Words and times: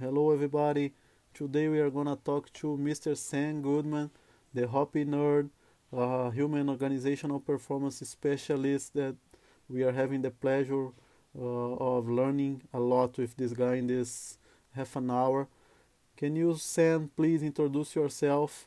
Hello, 0.00 0.32
everybody. 0.32 0.92
Today 1.34 1.68
we 1.68 1.78
are 1.78 1.88
gonna 1.88 2.16
talk 2.16 2.52
to 2.54 2.76
Mr. 2.76 3.16
Sam 3.16 3.62
Goodman, 3.62 4.10
the 4.52 4.66
Hoppy 4.66 5.04
Nerd, 5.04 5.50
a 5.92 6.32
human 6.32 6.68
organizational 6.68 7.38
performance 7.38 8.00
specialist 8.00 8.94
that 8.94 9.14
we 9.68 9.84
are 9.84 9.92
having 9.92 10.22
the 10.22 10.32
pleasure 10.32 10.88
uh, 11.38 11.40
of 11.40 12.08
learning 12.08 12.62
a 12.72 12.80
lot 12.80 13.16
with 13.18 13.36
this 13.36 13.52
guy 13.52 13.76
in 13.76 13.86
this 13.86 14.36
half 14.74 14.96
an 14.96 15.12
hour. 15.12 15.46
Can 16.16 16.34
you, 16.34 16.56
Sam, 16.56 17.12
please 17.14 17.44
introduce 17.44 17.94
yourself? 17.94 18.66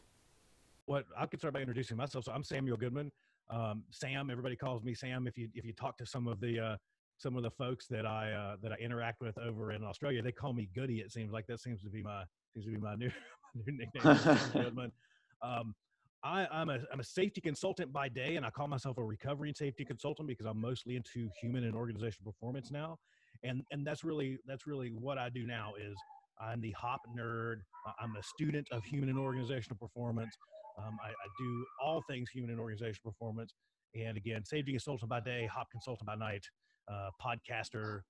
What 0.86 1.08
I 1.18 1.26
could 1.26 1.42
start 1.42 1.56
by 1.56 1.60
introducing 1.60 1.98
myself. 1.98 2.24
So 2.24 2.32
I'm 2.32 2.46
Samuel 2.46 2.78
Goodman. 2.78 3.12
Um, 3.50 3.84
Sam, 3.92 4.30
everybody 4.30 4.56
calls 4.56 4.82
me 4.82 4.94
Sam. 4.94 5.28
If 5.28 5.38
you 5.38 5.50
if 5.54 5.66
you 5.66 5.74
talk 5.74 5.98
to 5.98 6.06
some 6.06 6.26
of 6.26 6.40
the 6.40 6.58
uh, 6.58 6.78
some 7.18 7.36
of 7.36 7.44
the 7.44 7.52
folks 7.52 7.88
that 7.88 8.06
I 8.06 8.32
uh, 8.32 8.56
that 8.62 8.72
I 8.72 8.76
interact 8.76 9.22
with 9.22 9.38
over 9.38 9.72
in 9.72 9.84
Australia, 9.84 10.22
they 10.22 10.32
call 10.32 10.54
me 10.54 10.70
Goody. 10.76 11.00
It 11.00 11.12
seems 11.12 11.32
like 11.32 11.48
that 11.48 11.60
seems 11.60 11.82
to 11.84 11.90
be 11.90 12.04
my 12.04 12.24
seems 12.54 12.66
to 12.66 12.72
be 12.72 12.78
my 12.78 12.96
new, 12.98 13.12
my 13.56 13.62
new 13.66 13.78
nickname. 13.78 14.92
Um, 15.44 15.76
I, 16.24 16.48
I'm 16.52 16.70
a 16.70 16.80
I'm 16.92 17.00
a 17.00 17.04
safety 17.04 17.42
consultant 17.42 17.94
by 17.94 18.10
day, 18.10 18.38
and 18.38 18.46
I 18.46 18.50
call 18.50 18.68
myself 18.68 18.98
a 18.98 19.04
recovery 19.04 19.50
and 19.50 19.56
safety 19.56 19.86
consultant 19.86 20.28
because 20.28 20.48
I'm 20.48 20.60
mostly 20.60 20.96
into 20.96 21.30
human 21.40 21.64
and 21.64 21.76
organizational 21.76 22.32
performance 22.32 22.72
now, 22.72 22.98
and 23.44 23.62
and 23.72 23.86
that's 23.86 24.04
really 24.04 24.40
that's 24.48 24.66
really 24.66 24.90
what 24.90 25.20
I 25.20 25.30
do 25.30 25.46
now 25.46 25.74
is 25.80 25.96
I'm 26.42 26.60
the 26.60 26.72
hop 26.72 27.02
nerd. 27.18 27.58
I'm 28.02 28.16
a 28.16 28.24
student 28.24 28.68
of 28.72 28.84
human 28.84 29.10
and 29.10 29.20
organizational 29.20 29.78
performance. 29.78 30.36
Um, 30.78 30.98
I, 31.04 31.10
I, 31.10 31.28
do 31.40 31.66
all 31.84 32.04
things 32.10 32.30
human 32.30 32.52
and 32.52 32.60
organizational 32.60 33.12
performance. 33.12 33.54
And 33.96 34.18
again, 34.18 34.46
safety 34.46 34.72
consultant 34.72 35.10
by 35.10 35.20
day, 35.20 35.48
hop 35.52 35.72
consultant 35.72 36.06
by 36.06 36.16
night, 36.16 36.46
uh, 36.92 37.10
podcaster, 37.22 38.02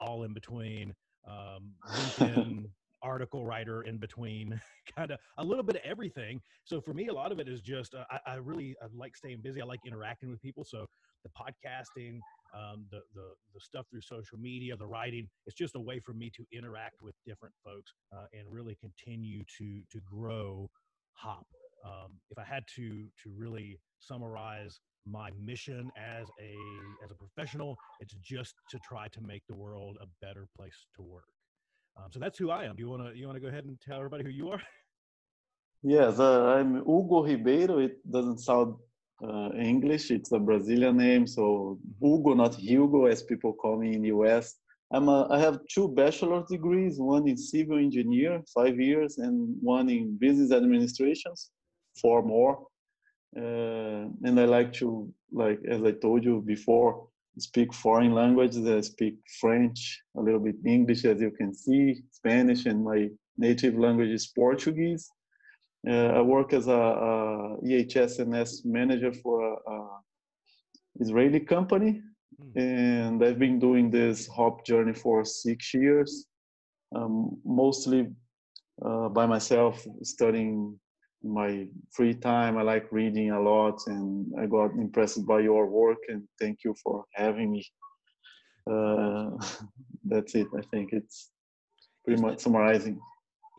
all 0.00 0.22
in 0.24 0.32
between, 0.32 0.94
um, 1.28 1.72
LinkedIn 1.90 2.64
article 3.02 3.44
writer 3.44 3.82
in 3.82 3.98
between, 3.98 4.58
kind 4.96 5.10
of 5.10 5.18
a 5.38 5.44
little 5.44 5.64
bit 5.64 5.76
of 5.76 5.82
everything. 5.84 6.40
So 6.64 6.80
for 6.80 6.94
me, 6.94 7.08
a 7.08 7.12
lot 7.12 7.32
of 7.32 7.38
it 7.38 7.48
is 7.48 7.60
just 7.60 7.94
uh, 7.94 8.04
I, 8.10 8.32
I, 8.32 8.34
really 8.36 8.74
I 8.82 8.86
like 8.94 9.16
staying 9.16 9.40
busy. 9.42 9.60
I 9.60 9.66
like 9.66 9.80
interacting 9.86 10.30
with 10.30 10.40
people. 10.40 10.64
So 10.64 10.86
the 11.24 11.30
podcasting, 11.30 12.20
um, 12.54 12.86
the, 12.90 13.00
the 13.14 13.34
the 13.52 13.60
stuff 13.60 13.86
through 13.90 14.02
social 14.02 14.38
media, 14.38 14.76
the 14.76 14.86
writing, 14.86 15.28
it's 15.46 15.56
just 15.56 15.74
a 15.74 15.80
way 15.80 15.98
for 16.00 16.14
me 16.14 16.30
to 16.36 16.44
interact 16.56 17.02
with 17.02 17.14
different 17.26 17.54
folks 17.64 17.92
uh, 18.14 18.26
and 18.32 18.46
really 18.50 18.76
continue 18.80 19.42
to 19.58 19.82
to 19.90 20.00
grow 20.10 20.70
Hop 21.14 21.46
um, 21.84 22.12
if 22.30 22.38
I 22.38 22.44
had 22.44 22.64
to 22.76 23.06
to 23.22 23.30
really 23.36 23.78
summarize 24.00 24.80
my 25.06 25.30
mission 25.42 25.90
as 25.96 26.26
a 26.40 26.54
as 27.04 27.10
a 27.10 27.14
professional, 27.14 27.76
it's 28.00 28.14
just 28.22 28.54
to 28.70 28.78
try 28.88 29.08
to 29.08 29.20
make 29.20 29.42
the 29.48 29.54
world 29.54 29.96
a 30.00 30.06
better 30.24 30.46
place 30.56 30.86
to 30.96 31.02
work. 31.02 31.28
Um, 31.96 32.10
so 32.10 32.18
that's 32.18 32.38
who 32.38 32.50
I 32.50 32.64
am. 32.64 32.76
Do 32.76 32.82
you 32.82 32.88
want 32.88 33.02
to 33.06 33.18
you 33.18 33.26
want 33.26 33.36
to 33.36 33.40
go 33.40 33.48
ahead 33.48 33.64
and 33.64 33.78
tell 33.80 33.98
everybody 33.98 34.24
who 34.24 34.30
you 34.30 34.50
are? 34.50 34.62
Yes, 35.86 36.18
uh, 36.18 36.44
I'm 36.46 36.76
Hugo 36.76 37.24
Ribeiro. 37.24 37.76
It 37.78 37.96
doesn't 38.10 38.38
sound 38.38 38.76
uh, 39.22 39.50
English. 39.54 40.10
It's 40.10 40.32
a 40.32 40.38
Brazilian 40.38 40.96
name, 40.96 41.26
so 41.26 41.78
Hugo, 42.00 42.32
not 42.32 42.54
Hugo, 42.54 43.04
as 43.04 43.22
people 43.22 43.52
call 43.52 43.78
me 43.78 43.94
in 43.94 44.00
the 44.00 44.08
US. 44.08 44.54
I'm 44.90 45.10
a, 45.10 45.28
I 45.30 45.38
have 45.38 45.58
two 45.70 45.88
bachelor's 45.88 46.48
degrees, 46.48 46.98
one 46.98 47.28
in 47.28 47.36
civil 47.36 47.76
engineer, 47.76 48.42
five 48.54 48.80
years, 48.80 49.18
and 49.18 49.58
one 49.60 49.90
in 49.90 50.16
business 50.16 50.52
administrations 50.52 51.50
four 52.00 52.22
more. 52.22 52.66
Uh, 53.36 54.06
and 54.22 54.38
I 54.38 54.44
like 54.44 54.72
to, 54.74 55.12
like 55.32 55.60
as 55.68 55.82
I 55.82 55.92
told 55.92 56.24
you 56.24 56.42
before, 56.46 57.08
speak 57.38 57.72
foreign 57.72 58.14
languages. 58.14 58.66
I 58.66 58.80
speak 58.80 59.16
French, 59.40 60.02
a 60.16 60.20
little 60.20 60.40
bit 60.40 60.56
English, 60.64 61.04
as 61.04 61.20
you 61.20 61.30
can 61.30 61.52
see, 61.52 62.02
Spanish, 62.10 62.66
and 62.66 62.84
my 62.84 63.08
native 63.36 63.76
language 63.76 64.10
is 64.10 64.26
Portuguese. 64.28 65.10
Uh, 65.88 66.12
I 66.18 66.20
work 66.20 66.52
as 66.52 66.68
a, 66.68 66.72
a 66.72 67.56
EHS&S 67.62 68.64
manager 68.64 69.12
for 69.12 69.42
a, 69.42 69.72
a 69.72 70.00
Israeli 71.00 71.40
company, 71.40 72.00
mm. 72.40 72.56
and 72.56 73.22
I've 73.22 73.38
been 73.38 73.58
doing 73.58 73.90
this 73.90 74.26
hop 74.28 74.64
journey 74.64 74.94
for 74.94 75.24
six 75.24 75.74
years, 75.74 76.26
um, 76.94 77.36
mostly 77.44 78.08
uh, 78.84 79.08
by 79.08 79.26
myself, 79.26 79.84
studying 80.02 80.78
my 81.24 81.66
free 81.90 82.14
time. 82.14 82.58
I 82.58 82.62
like 82.62 82.92
reading 82.92 83.30
a 83.30 83.40
lot, 83.40 83.80
and 83.86 84.32
I 84.38 84.46
got 84.46 84.72
impressed 84.72 85.26
by 85.26 85.40
your 85.40 85.66
work. 85.66 85.98
And 86.08 86.22
thank 86.40 86.64
you 86.64 86.74
for 86.82 87.04
having 87.14 87.52
me. 87.52 87.64
Uh, 88.70 89.30
that's 90.04 90.34
it. 90.34 90.48
I 90.56 90.62
think 90.70 90.92
it's 90.92 91.30
pretty 92.04 92.16
isn't 92.16 92.26
much 92.26 92.34
it, 92.34 92.40
summarizing. 92.42 93.00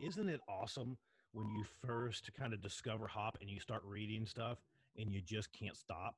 Isn't 0.02 0.28
it 0.28 0.40
awesome 0.48 0.96
when 1.32 1.48
you 1.50 1.64
first 1.84 2.30
kind 2.38 2.54
of 2.54 2.62
discover 2.62 3.06
hop 3.06 3.38
and 3.40 3.50
you 3.50 3.60
start 3.60 3.82
reading 3.84 4.26
stuff 4.26 4.58
and 4.96 5.12
you 5.12 5.20
just 5.20 5.52
can't 5.52 5.76
stop? 5.76 6.14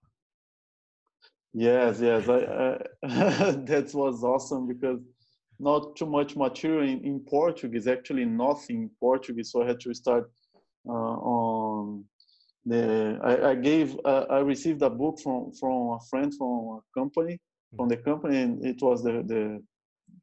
Yes, 1.54 2.00
yes. 2.00 2.28
I, 2.28 2.38
I 2.38 3.50
that 3.66 3.90
was 3.94 4.22
awesome 4.22 4.68
because 4.68 5.00
not 5.58 5.96
too 5.96 6.06
much 6.06 6.36
material 6.36 6.88
in, 6.88 7.04
in 7.04 7.20
Portuguese, 7.20 7.88
actually 7.88 8.24
nothing 8.24 8.82
in 8.82 8.90
Portuguese. 9.00 9.50
So 9.50 9.62
I 9.62 9.66
had 9.66 9.80
to 9.80 9.94
start 9.94 10.30
on 10.86 12.04
the 12.66 13.18
I, 13.22 13.50
I 13.50 13.54
gave 13.54 13.98
uh, 14.04 14.26
I 14.30 14.38
received 14.40 14.82
a 14.82 14.90
book 14.90 15.18
from 15.20 15.52
from 15.52 15.90
a 15.90 15.98
friend 16.10 16.32
from 16.36 16.78
a 16.78 16.80
company 16.98 17.38
from 17.76 17.88
the 17.88 17.96
company 17.96 18.38
and 18.38 18.64
it 18.64 18.80
was 18.82 19.02
the 19.02 19.22
the 19.26 19.62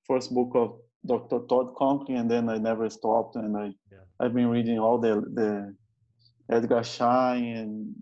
first 0.07 0.33
book 0.33 0.51
of 0.55 0.79
Dr. 1.05 1.39
Todd 1.47 1.75
Conklin 1.75 2.17
and 2.17 2.31
then 2.31 2.49
I 2.49 2.57
never 2.57 2.89
stopped 2.89 3.35
and 3.35 3.55
I 3.57 3.65
yeah. 3.91 4.05
I've 4.19 4.33
been 4.33 4.49
reading 4.49 4.79
all 4.79 4.97
the 4.97 5.21
the 5.33 5.75
Edgar 6.49 6.83
Schein 6.83 7.55
and 7.57 7.95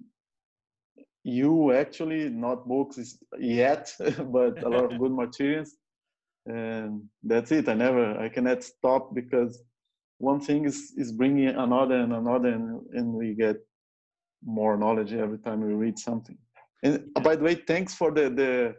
you 1.23 1.71
actually 1.71 2.29
not 2.29 2.67
books 2.67 3.17
yet 3.39 3.93
but 3.99 4.61
a 4.63 4.69
lot 4.69 4.91
of 4.91 4.99
good 4.99 5.11
materials 5.23 5.77
and 6.45 7.01
that's 7.23 7.51
it 7.53 7.69
i 7.69 7.73
never 7.73 8.19
i 8.19 8.27
cannot 8.27 8.61
stop 8.61 9.15
because 9.15 9.63
one 10.23 10.39
thing 10.39 10.65
is 10.65 10.93
is 10.97 11.11
bringing 11.11 11.49
another 11.49 11.97
and 12.03 12.13
another 12.13 12.49
and, 12.57 12.65
and 12.97 13.07
we 13.13 13.33
get 13.33 13.57
more 14.59 14.75
knowledge 14.77 15.13
every 15.13 15.39
time 15.45 15.59
we 15.61 15.73
read 15.73 15.97
something. 15.99 16.37
And 16.83 16.93
uh, 16.95 16.99
yeah. 17.17 17.23
by 17.27 17.35
the 17.35 17.43
way 17.43 17.55
thanks 17.55 17.93
for 17.93 18.09
the 18.17 18.25
the 18.41 18.75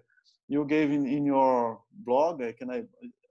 you 0.49 0.65
gave 0.75 0.91
in 0.91 1.06
in 1.06 1.25
your 1.34 1.81
blog. 2.06 2.43
I 2.43 2.53
can 2.59 2.71
I, 2.71 2.81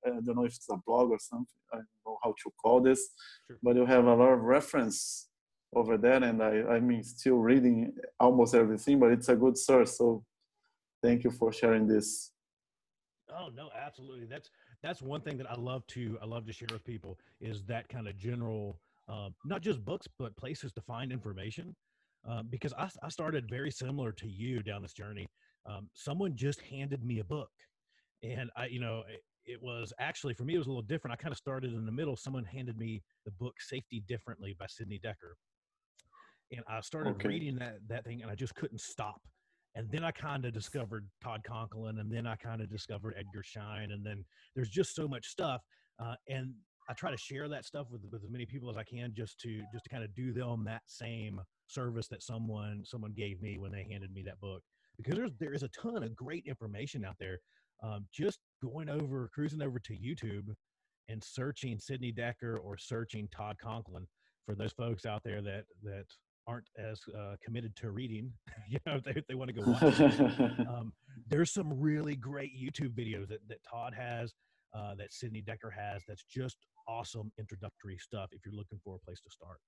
I 0.05 0.09
don't 0.25 0.35
know 0.37 0.45
if 0.45 0.55
it's 0.59 0.69
a 0.69 0.79
blog 0.87 1.07
or 1.15 1.19
something. 1.19 1.61
I 1.73 1.77
don't 1.77 2.03
know 2.05 2.17
how 2.23 2.31
to 2.43 2.47
call 2.61 2.81
this 2.81 3.01
sure. 3.47 3.57
but 3.63 3.75
you 3.75 3.85
have 3.85 4.05
a 4.05 4.15
lot 4.21 4.33
of 4.37 4.41
reference 4.57 5.29
over 5.75 5.97
there 5.97 6.21
and 6.29 6.39
i 6.51 6.53
i 6.75 6.79
mean 6.87 7.01
still 7.03 7.39
reading 7.49 7.75
almost 8.25 8.53
everything 8.53 8.95
but 8.99 9.11
it's 9.15 9.29
a 9.29 9.35
good 9.43 9.57
source. 9.57 9.97
So 9.97 10.23
thank 11.03 11.23
you 11.25 11.31
for 11.39 11.51
sharing 11.59 11.87
this. 11.93 12.07
Oh 13.37 13.47
no 13.59 13.65
absolutely. 13.87 14.27
That's 14.33 14.49
that's 14.83 15.01
one 15.01 15.21
thing 15.21 15.37
that 15.37 15.49
I 15.49 15.55
love 15.55 15.87
to 15.87 16.17
I 16.21 16.25
love 16.25 16.45
to 16.45 16.53
share 16.53 16.67
with 16.71 16.83
people 16.83 17.17
is 17.39 17.63
that 17.63 17.87
kind 17.87 18.07
of 18.07 18.17
general, 18.17 18.79
uh, 19.09 19.29
not 19.45 19.61
just 19.61 19.83
books 19.83 20.07
but 20.19 20.35
places 20.35 20.71
to 20.73 20.81
find 20.81 21.11
information. 21.11 21.75
Uh, 22.29 22.41
because 22.49 22.73
I, 22.77 22.89
I 23.01 23.09
started 23.09 23.49
very 23.49 23.69
similar 23.69 24.13
to 24.13 24.29
you 24.29 24.63
down 24.63 24.81
this 24.81 24.93
journey. 24.93 25.27
Um, 25.65 25.89
someone 25.93 26.37
just 26.37 26.61
handed 26.61 27.03
me 27.03 27.19
a 27.19 27.23
book, 27.23 27.49
and 28.21 28.49
I, 28.55 28.67
you 28.67 28.79
know, 28.79 29.03
it, 29.09 29.21
it 29.45 29.61
was 29.61 29.91
actually 29.99 30.33
for 30.33 30.43
me 30.43 30.55
it 30.55 30.57
was 30.57 30.67
a 30.67 30.69
little 30.69 30.83
different. 30.83 31.13
I 31.13 31.21
kind 31.21 31.33
of 31.33 31.37
started 31.37 31.73
in 31.73 31.85
the 31.85 31.91
middle. 31.91 32.15
Someone 32.15 32.45
handed 32.45 32.77
me 32.77 33.01
the 33.25 33.31
book 33.31 33.55
"Safety 33.59 34.03
Differently" 34.07 34.55
by 34.57 34.67
Sidney 34.69 35.01
Dekker, 35.03 35.33
and 36.51 36.61
I 36.67 36.79
started 36.81 37.15
okay. 37.15 37.27
reading 37.27 37.55
that 37.55 37.79
that 37.87 38.05
thing, 38.05 38.21
and 38.21 38.31
I 38.31 38.35
just 38.35 38.55
couldn't 38.55 38.79
stop 38.79 39.21
and 39.75 39.89
then 39.91 40.03
I 40.03 40.11
kind 40.11 40.45
of 40.45 40.53
discovered 40.53 41.07
Todd 41.23 41.41
Conklin, 41.45 41.99
and 41.99 42.11
then 42.11 42.27
I 42.27 42.35
kind 42.35 42.61
of 42.61 42.69
discovered 42.69 43.15
Edgar 43.17 43.43
Schein, 43.43 43.91
and 43.91 44.05
then 44.05 44.23
there's 44.55 44.69
just 44.69 44.95
so 44.95 45.07
much 45.07 45.27
stuff, 45.27 45.61
uh, 45.99 46.15
and 46.27 46.53
I 46.89 46.93
try 46.93 47.11
to 47.11 47.17
share 47.17 47.47
that 47.49 47.65
stuff 47.65 47.87
with 47.89 48.01
with 48.11 48.23
as 48.23 48.29
many 48.29 48.45
people 48.45 48.69
as 48.69 48.77
I 48.77 48.83
can, 48.83 49.13
just 49.15 49.39
to 49.41 49.61
just 49.71 49.85
to 49.85 49.89
kind 49.89 50.03
of 50.03 50.13
do 50.15 50.33
them 50.33 50.63
that 50.65 50.81
same 50.85 51.41
service 51.67 52.07
that 52.09 52.21
someone 52.21 52.83
someone 52.85 53.13
gave 53.13 53.41
me 53.41 53.57
when 53.57 53.71
they 53.71 53.87
handed 53.89 54.13
me 54.13 54.23
that 54.23 54.39
book, 54.39 54.61
because 54.97 55.15
there's 55.15 55.31
there 55.39 55.53
is 55.53 55.63
a 55.63 55.69
ton 55.69 56.03
of 56.03 56.15
great 56.15 56.45
information 56.45 57.05
out 57.05 57.15
there. 57.19 57.39
Um, 57.81 58.05
just 58.13 58.39
going 58.61 58.89
over 58.89 59.29
cruising 59.33 59.61
over 59.61 59.79
to 59.79 59.93
YouTube 59.93 60.53
and 61.09 61.21
searching 61.21 61.79
Sidney 61.79 62.13
Dekker 62.13 62.57
or 62.63 62.77
searching 62.77 63.27
Todd 63.27 63.57
Conklin 63.61 64.07
for 64.45 64.55
those 64.55 64.71
folks 64.71 65.05
out 65.05 65.21
there 65.23 65.41
that 65.41 65.65
that 65.83 66.05
aren't 66.47 66.69
as 66.77 66.99
uh, 67.17 67.35
committed 67.43 67.75
to 67.77 67.91
reading, 67.91 68.31
you 68.69 68.79
know, 68.85 68.99
they, 69.03 69.21
they 69.27 69.35
want 69.35 69.53
to 69.53 69.61
go 69.61 69.71
watch. 69.71 70.19
um, 70.67 70.93
there's 71.29 71.51
some 71.51 71.79
really 71.79 72.15
great 72.15 72.51
YouTube 72.55 72.93
videos 72.93 73.27
that, 73.29 73.47
that 73.47 73.59
Todd 73.69 73.93
has, 73.93 74.33
uh, 74.75 74.95
that 74.95 75.13
Sidney 75.13 75.41
Dekker 75.41 75.71
has. 75.75 76.03
That's 76.07 76.23
just 76.23 76.57
awesome 76.87 77.31
introductory 77.39 77.97
stuff 77.97 78.29
if 78.31 78.41
you're 78.45 78.55
looking 78.55 78.79
for 78.83 78.95
a 78.95 78.99
place 79.05 79.19
to 79.21 79.29
start. 79.29 79.59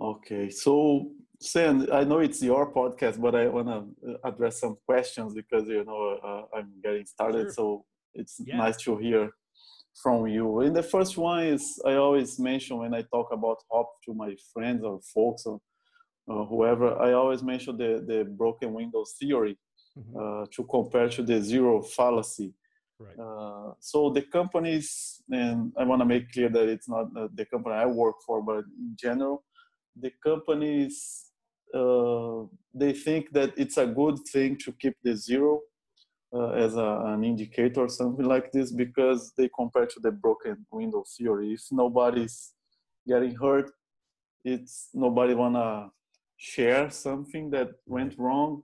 Okay, 0.00 0.48
so 0.48 1.10
Sam, 1.40 1.88
I 1.92 2.04
know 2.04 2.20
it's 2.20 2.40
your 2.40 2.72
podcast, 2.72 3.20
but 3.20 3.34
I 3.34 3.48
want 3.48 3.66
to 3.66 4.12
uh, 4.12 4.28
address 4.28 4.60
some 4.60 4.76
questions 4.86 5.34
because 5.34 5.66
you 5.66 5.84
know 5.84 6.18
uh, 6.22 6.56
I'm 6.56 6.70
getting 6.84 7.04
started, 7.04 7.46
sure. 7.46 7.52
so 7.52 7.84
it's 8.14 8.40
yeah. 8.44 8.58
nice 8.58 8.76
to 8.76 8.96
hear 8.96 9.30
from 10.02 10.26
you. 10.26 10.60
And 10.60 10.74
the 10.74 10.82
first 10.82 11.16
one 11.16 11.44
is 11.46 11.80
I 11.84 11.94
always 11.94 12.38
mention 12.38 12.78
when 12.78 12.94
I 12.94 13.02
talk 13.02 13.28
about 13.32 13.58
hop 13.70 13.88
to 14.04 14.14
my 14.14 14.34
friends 14.52 14.84
or 14.84 15.00
folks 15.14 15.44
or 15.46 15.60
uh, 16.30 16.44
whoever, 16.44 17.00
I 17.00 17.12
always 17.12 17.42
mention 17.42 17.76
the, 17.76 18.04
the 18.06 18.24
broken 18.24 18.74
windows 18.74 19.14
theory 19.18 19.56
mm-hmm. 19.98 20.16
uh, 20.42 20.46
to 20.54 20.64
compare 20.64 21.08
to 21.08 21.22
the 21.22 21.40
zero 21.40 21.82
fallacy. 21.82 22.52
Right. 23.00 23.18
Uh, 23.18 23.72
so 23.80 24.10
the 24.10 24.22
companies, 24.22 25.22
and 25.30 25.72
I 25.78 25.84
want 25.84 26.02
to 26.02 26.06
make 26.06 26.32
clear 26.32 26.48
that 26.48 26.68
it's 26.68 26.88
not 26.88 27.06
the 27.14 27.46
company 27.46 27.76
I 27.76 27.86
work 27.86 28.16
for, 28.26 28.42
but 28.42 28.64
in 28.78 28.96
general, 29.00 29.44
the 29.98 30.12
companies 30.22 31.28
uh, 31.74 32.44
they 32.74 32.92
think 32.92 33.32
that 33.32 33.52
it's 33.56 33.76
a 33.76 33.86
good 33.86 34.18
thing 34.32 34.56
to 34.56 34.72
keep 34.72 34.94
the 35.02 35.14
zero 35.14 35.60
uh, 36.32 36.50
as 36.50 36.76
a, 36.76 37.02
an 37.06 37.24
indicator 37.24 37.80
or 37.82 37.88
something 37.88 38.24
like 38.34 38.52
this 38.52 38.72
because 38.72 39.32
they 39.36 39.48
compare 39.54 39.86
to 39.86 40.00
the 40.00 40.10
broken 40.10 40.66
window 40.70 41.04
theory. 41.16 41.54
If 41.54 41.62
nobody's 41.70 42.52
getting 43.06 43.34
hurt, 43.34 43.70
it's 44.44 44.88
nobody 44.94 45.34
wanna 45.34 45.90
share 46.36 46.90
something 46.90 47.50
that 47.50 47.70
went 47.86 48.14
wrong. 48.18 48.62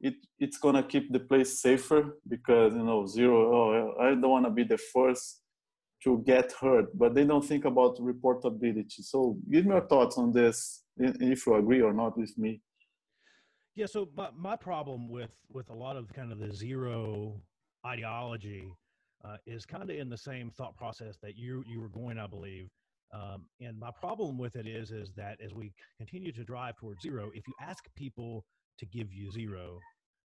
It 0.00 0.14
it's 0.38 0.58
gonna 0.58 0.82
keep 0.82 1.12
the 1.12 1.20
place 1.20 1.60
safer 1.60 2.18
because 2.28 2.74
you 2.74 2.84
know 2.84 3.06
zero. 3.06 3.38
Oh, 3.54 3.94
I 4.00 4.10
don't 4.10 4.30
wanna 4.30 4.50
be 4.50 4.64
the 4.64 4.78
first 4.78 5.40
to 6.02 6.22
get 6.26 6.52
hurt, 6.52 6.96
but 6.96 7.14
they 7.14 7.24
don't 7.24 7.44
think 7.44 7.64
about 7.64 7.96
reportability. 7.96 9.02
So 9.02 9.38
give 9.50 9.64
me 9.64 9.72
your 9.72 9.86
thoughts 9.86 10.18
on 10.18 10.32
this, 10.32 10.82
if 10.98 11.46
you 11.46 11.54
agree 11.54 11.80
or 11.80 11.94
not 11.94 12.18
with 12.18 12.36
me. 12.36 12.60
Yeah. 13.74 13.86
So 13.86 14.08
my, 14.16 14.28
my 14.36 14.56
problem 14.56 15.08
with 15.08 15.32
with 15.52 15.70
a 15.70 15.74
lot 15.74 15.96
of 15.96 16.12
kind 16.12 16.30
of 16.32 16.38
the 16.38 16.52
zero 16.52 17.40
ideology 17.84 18.72
uh, 19.24 19.36
is 19.46 19.64
kind 19.66 19.82
of 19.82 19.90
in 19.90 20.08
the 20.08 20.16
same 20.16 20.50
thought 20.50 20.76
process 20.76 21.16
that 21.22 21.36
you 21.36 21.64
you 21.66 21.80
were 21.80 21.88
going, 21.88 22.18
I 22.18 22.26
believe. 22.26 22.68
Um, 23.12 23.46
and 23.60 23.78
my 23.78 23.90
problem 24.00 24.38
with 24.38 24.56
it 24.56 24.66
is 24.66 24.90
is 24.90 25.12
that 25.16 25.38
as 25.44 25.52
we 25.54 25.72
continue 25.98 26.32
to 26.32 26.44
drive 26.44 26.76
towards 26.76 27.02
zero, 27.02 27.30
if 27.34 27.46
you 27.46 27.54
ask 27.60 27.84
people 27.96 28.44
to 28.78 28.86
give 28.86 29.12
you 29.12 29.30
zero, 29.30 29.78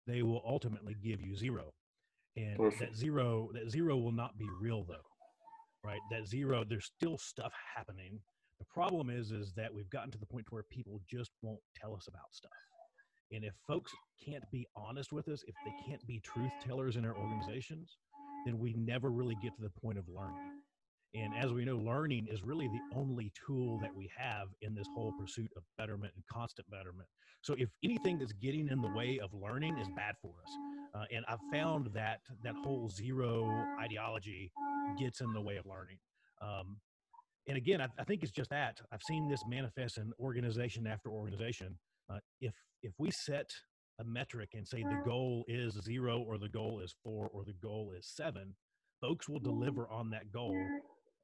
they 0.07 0.23
will 0.23 0.41
ultimately 0.47 0.95
give 1.03 1.21
you 1.21 1.35
zero. 1.35 1.71
And 2.35 2.57
Perfect. 2.57 2.79
that 2.79 2.95
zero 2.95 3.49
that 3.53 3.69
zero 3.69 3.97
will 3.97 4.11
not 4.11 4.37
be 4.37 4.47
real 4.61 4.83
though. 4.87 4.95
Right? 5.83 5.99
That 6.11 6.27
zero, 6.27 6.63
there's 6.67 6.91
still 6.97 7.17
stuff 7.17 7.53
happening. 7.75 8.19
The 8.59 8.65
problem 8.65 9.09
is 9.09 9.31
is 9.31 9.53
that 9.53 9.73
we've 9.73 9.89
gotten 9.89 10.11
to 10.11 10.17
the 10.17 10.25
point 10.25 10.45
where 10.51 10.63
people 10.69 11.01
just 11.09 11.31
won't 11.41 11.61
tell 11.75 11.95
us 11.95 12.07
about 12.07 12.31
stuff 12.31 12.51
and 13.31 13.43
if 13.43 13.53
folks 13.67 13.93
can't 14.23 14.43
be 14.51 14.67
honest 14.75 15.11
with 15.11 15.27
us, 15.27 15.43
if 15.47 15.55
they 15.65 15.73
can't 15.87 16.05
be 16.07 16.19
truth 16.19 16.51
tellers 16.65 16.95
in 16.95 17.05
our 17.05 17.15
organizations, 17.15 17.97
then 18.45 18.57
we 18.59 18.73
never 18.73 19.09
really 19.09 19.37
get 19.41 19.55
to 19.55 19.61
the 19.61 19.69
point 19.81 19.97
of 19.97 20.05
learning. 20.07 20.61
And 21.15 21.33
as 21.35 21.51
we 21.51 21.65
know, 21.65 21.77
learning 21.77 22.27
is 22.29 22.43
really 22.43 22.67
the 22.67 22.95
only 22.95 23.31
tool 23.45 23.79
that 23.79 23.95
we 23.95 24.11
have 24.15 24.47
in 24.61 24.75
this 24.75 24.87
whole 24.95 25.11
pursuit 25.19 25.49
of 25.57 25.63
betterment 25.77 26.13
and 26.15 26.23
constant 26.31 26.69
betterment. 26.69 27.09
So 27.41 27.55
if 27.57 27.69
anything 27.83 28.19
that's 28.19 28.33
getting 28.33 28.67
in 28.67 28.81
the 28.81 28.89
way 28.89 29.19
of 29.19 29.33
learning 29.33 29.77
is 29.79 29.87
bad 29.95 30.15
for 30.21 30.29
us. 30.43 30.51
Uh, 30.93 31.05
and 31.11 31.25
I've 31.27 31.39
found 31.51 31.87
that 31.93 32.19
that 32.43 32.55
whole 32.63 32.89
zero 32.89 33.49
ideology 33.79 34.51
gets 34.99 35.21
in 35.21 35.33
the 35.33 35.41
way 35.41 35.57
of 35.57 35.65
learning. 35.65 35.97
Um, 36.41 36.77
and 37.47 37.57
again, 37.57 37.81
I, 37.81 37.87
I, 37.99 38.03
think 38.03 38.21
it's 38.21 38.31
just 38.31 38.49
that. 38.51 38.79
I've 38.91 39.01
seen 39.03 39.27
this 39.27 39.43
manifest 39.47 39.97
in 39.97 40.11
organization 40.19 40.85
after 40.85 41.09
organization. 41.09 41.77
Uh, 42.09 42.19
if 42.41 42.53
if 42.81 42.93
we 42.97 43.11
set 43.11 43.49
a 43.99 44.03
metric 44.03 44.49
and 44.53 44.67
say 44.67 44.81
the 44.81 45.01
goal 45.05 45.43
is 45.47 45.73
zero 45.83 46.19
or 46.19 46.37
the 46.37 46.47
goal 46.49 46.79
is 46.79 46.95
four 47.03 47.29
or 47.33 47.43
the 47.43 47.53
goal 47.61 47.91
is 47.97 48.07
seven, 48.07 48.55
folks 49.01 49.27
will 49.27 49.39
deliver 49.39 49.87
on 49.89 50.09
that 50.09 50.31
goal. 50.31 50.57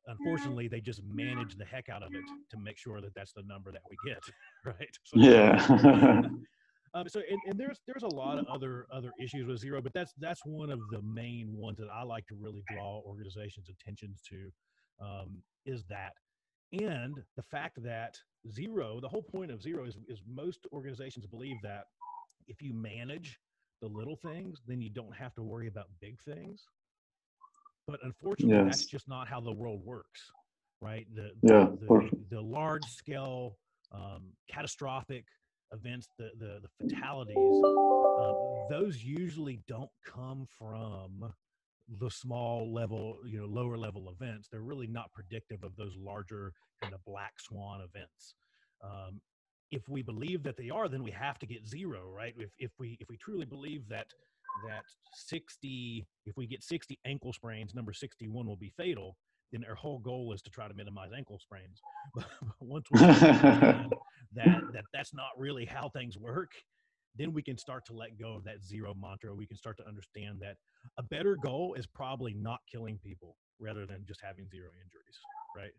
Unfortunately, 0.08 0.68
they 0.68 0.82
just 0.82 1.02
manage 1.04 1.56
the 1.56 1.66
heck 1.66 1.90
out 1.90 2.04
of 2.04 2.14
it 2.14 2.24
to 2.52 2.58
make 2.60 2.78
sure 2.78 3.02
that 3.02 3.16
that's 3.16 3.34
the 3.34 3.42
number 3.44 3.72
that 3.72 3.82
we 3.90 3.98
get, 4.06 4.22
right? 4.66 4.98
So, 5.04 5.20
yeah. 5.20 5.56
um, 6.94 7.10
so 7.10 7.22
and, 7.28 7.40
and, 7.48 7.60
there's 7.60 7.80
there's 7.88 8.04
a 8.04 8.16
lot 8.16 8.38
of 8.38 8.46
other 8.46 8.86
other 8.94 9.12
issues 9.20 9.48
with 9.48 9.60
zero, 9.60 9.82
but 9.82 9.94
that's 9.94 10.14
that's 10.20 10.42
one 10.46 10.70
of 10.70 10.80
the 10.92 11.02
main 11.02 11.56
ones 11.58 11.78
that 11.80 11.88
I 11.92 12.04
like 12.04 12.28
to 12.28 12.36
really 12.36 12.64
draw 12.72 13.02
organizations' 13.06 13.70
attention 13.70 14.14
to. 14.30 14.52
Um, 15.04 15.42
is 15.66 15.84
that 15.90 16.14
and 16.72 17.16
the 17.36 17.44
fact 17.44 17.82
that 17.84 18.18
zero 18.50 19.00
the 19.02 19.08
whole 19.08 19.24
point 19.24 19.52
of 19.52 19.62
zero 19.62 19.86
is, 19.86 19.98
is 20.08 20.22
most 20.28 20.68
organizations 20.74 21.26
believe 21.26 21.58
that 21.64 21.86
if 22.48 22.62
you 22.62 22.74
manage 22.74 23.40
the 23.82 23.88
little 23.88 24.16
things 24.16 24.62
then 24.68 24.82
you 24.82 24.90
don't 24.90 25.16
have 25.16 25.34
to 25.36 25.44
worry 25.44 25.68
about 25.68 25.86
big 26.02 26.20
things. 26.22 26.66
But 27.88 28.00
unfortunately 28.04 28.56
yes. 28.56 28.78
that's 28.78 28.86
just 28.86 29.08
not 29.08 29.28
how 29.28 29.40
the 29.40 29.52
world 29.52 29.82
works 29.84 30.32
right? 30.82 31.08
The 31.14 31.32
yeah, 31.42 31.68
the, 31.80 31.88
the, 31.88 32.10
the 32.36 32.42
large 32.42 32.86
scale 32.86 33.58
um, 33.92 34.24
catastrophic 34.50 35.26
events 35.72 36.08
the 36.18 36.30
the, 36.40 36.62
the 36.62 36.70
fatalities 36.80 37.64
um, 38.20 38.36
those 38.70 39.04
usually 39.04 39.62
don't 39.68 39.90
come 40.06 40.46
from 40.58 41.34
the 42.00 42.10
small 42.10 42.74
level, 42.74 43.18
you 43.26 43.40
know, 43.40 43.46
lower 43.46 43.78
level 43.78 44.10
events, 44.10 44.48
they're 44.52 44.62
really 44.62 44.88
not 44.88 45.12
predictive 45.14 45.64
of 45.64 45.76
those 45.76 45.96
larger 45.98 46.54
kind 46.82 46.94
of 46.94 47.04
black 47.06 47.34
swan 47.40 47.82
events. 47.82 48.34
Um, 48.84 49.22
if 49.72 49.88
we 49.90 50.02
believe 50.02 50.44
that 50.44 50.58
they 50.58 50.70
are, 50.70 50.88
then 50.88 51.04
we 51.04 51.12
have 51.12 51.40
to 51.40 51.46
get 51.46 51.68
zero, 51.68 52.10
right? 52.10 52.34
If, 52.38 52.52
if 52.60 52.72
we 52.80 52.98
if 53.00 53.10
we 53.10 53.18
truly 53.18 53.46
believe 53.46 53.88
that 53.90 54.08
that 54.68 54.84
60, 55.14 56.06
if 56.26 56.38
we 56.38 56.48
get 56.48 56.64
60 56.64 56.98
ankle 57.06 57.34
sprains, 57.34 57.76
number 57.76 57.92
61 57.94 58.46
will 58.48 58.56
be 58.56 58.72
fatal, 58.78 59.18
then 59.52 59.66
our 59.68 59.76
whole 59.76 60.00
goal 60.00 60.34
is 60.34 60.42
to 60.44 60.50
try 60.50 60.68
to 60.68 60.74
minimize 60.74 61.12
ankle 61.16 61.40
sprains. 61.40 61.82
But 62.16 62.26
once 62.60 62.88
we 62.92 63.00
understand 63.02 63.94
that 64.36 64.62
that 64.74 64.84
that's 64.94 65.14
not 65.14 65.30
really 65.38 65.66
how 65.66 65.90
things 65.90 66.18
work, 66.18 66.52
then 67.18 67.34
we 67.34 67.42
can 67.42 67.58
start 67.58 67.86
to 67.86 67.94
let 67.94 68.18
go 68.20 68.34
of 68.34 68.44
that 68.44 68.64
zero 68.64 68.94
mantra. 68.94 69.34
We 69.34 69.48
can 69.48 69.58
start 69.58 69.78
to 69.78 69.88
understand 69.88 70.40
that 70.42 70.58
a 70.98 71.04
better 71.04 71.36
goal 71.36 71.76
is 71.78 71.88
probably 71.88 72.34
not 72.34 72.60
killing 72.72 73.00
people 73.04 73.38
rather 73.60 73.86
than 73.86 74.06
just 74.08 74.22
having 74.22 74.48
zero 74.50 74.70
injuries, 74.84 75.18
right? 75.56 75.72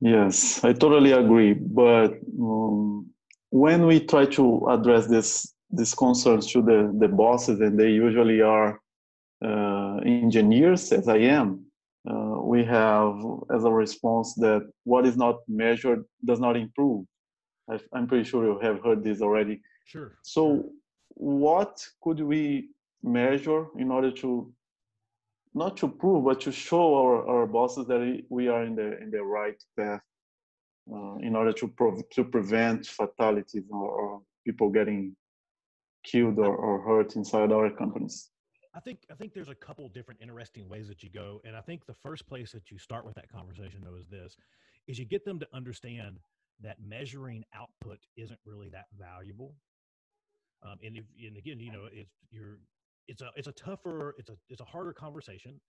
Yes, 0.00 0.62
I 0.64 0.72
totally 0.72 1.12
agree. 1.12 1.54
But 1.54 2.18
um, 2.40 3.06
when 3.50 3.86
we 3.86 4.00
try 4.00 4.26
to 4.26 4.66
address 4.68 5.06
this 5.06 5.54
these 5.70 5.94
concerns 5.94 6.46
to 6.52 6.62
the, 6.62 6.94
the 6.98 7.08
bosses, 7.08 7.60
and 7.60 7.78
they 7.78 7.90
usually 7.90 8.40
are 8.40 8.80
uh, 9.44 9.96
engineers, 10.04 10.92
as 10.92 11.08
I 11.08 11.18
am, 11.18 11.64
uh, 12.08 12.40
we 12.40 12.64
have 12.64 13.16
as 13.54 13.64
a 13.64 13.70
response 13.70 14.34
that 14.34 14.62
what 14.84 15.06
is 15.06 15.16
not 15.16 15.36
measured 15.48 16.04
does 16.24 16.38
not 16.38 16.56
improve. 16.56 17.04
I, 17.68 17.80
am 17.94 18.06
pretty 18.06 18.24
sure 18.24 18.44
you 18.44 18.60
have 18.60 18.82
heard 18.84 19.02
this 19.02 19.20
already. 19.20 19.60
Sure. 19.86 20.18
So, 20.22 20.70
what 21.10 21.86
could 22.02 22.20
we 22.20 22.70
measure 23.02 23.66
in 23.78 23.90
order 23.90 24.10
to 24.10 24.52
not 25.54 25.76
to 25.78 25.88
prove 25.88 26.24
but 26.24 26.40
to 26.42 26.52
show 26.52 26.94
our, 26.94 27.26
our 27.26 27.46
bosses 27.46 27.86
that 27.86 28.22
we 28.28 28.48
are 28.48 28.64
in 28.64 28.74
the 28.74 29.00
in 29.00 29.10
the 29.10 29.22
right 29.22 29.62
path 29.78 30.02
uh, 30.92 31.16
in 31.16 31.34
order 31.34 31.52
to 31.52 31.68
prov- 31.68 32.08
to 32.10 32.24
prevent 32.24 32.86
fatalities 32.86 33.64
or, 33.70 33.88
or 33.88 34.22
people 34.44 34.68
getting 34.68 35.16
killed 36.04 36.38
or, 36.38 36.54
or 36.54 36.82
hurt 36.82 37.16
inside 37.16 37.52
our 37.52 37.70
companies 37.70 38.30
I 38.76 38.80
think 38.80 38.98
I 39.10 39.14
think 39.14 39.32
there's 39.32 39.48
a 39.48 39.54
couple 39.54 39.88
different 39.88 40.20
interesting 40.20 40.68
ways 40.68 40.86
that 40.88 41.02
you 41.02 41.08
go, 41.08 41.40
and 41.44 41.56
I 41.56 41.62
think 41.62 41.86
the 41.86 41.94
first 41.94 42.28
place 42.28 42.52
that 42.52 42.70
you 42.70 42.76
start 42.78 43.06
with 43.06 43.14
that 43.14 43.32
conversation 43.32 43.80
though 43.82 43.96
is 43.96 44.06
this: 44.06 44.36
is 44.86 44.98
you 44.98 45.06
get 45.06 45.24
them 45.24 45.40
to 45.40 45.48
understand 45.54 46.18
that 46.60 46.76
measuring 46.86 47.42
output 47.54 47.98
isn't 48.18 48.38
really 48.44 48.68
that 48.68 48.86
valuable. 48.98 49.54
Um, 50.62 50.76
and 50.84 50.96
if 50.96 51.04
and 51.26 51.36
again, 51.36 51.60
you 51.60 51.72
know, 51.72 51.86
if 51.92 52.06
you're 52.30 52.58
it's 53.08 53.22
a 53.22 53.30
it's 53.36 53.48
a 53.48 53.52
tougher 53.52 54.14
it's 54.18 54.30
a 54.30 54.36
it's 54.48 54.60
a 54.60 54.64
harder 54.64 54.92
conversation. 54.92 55.60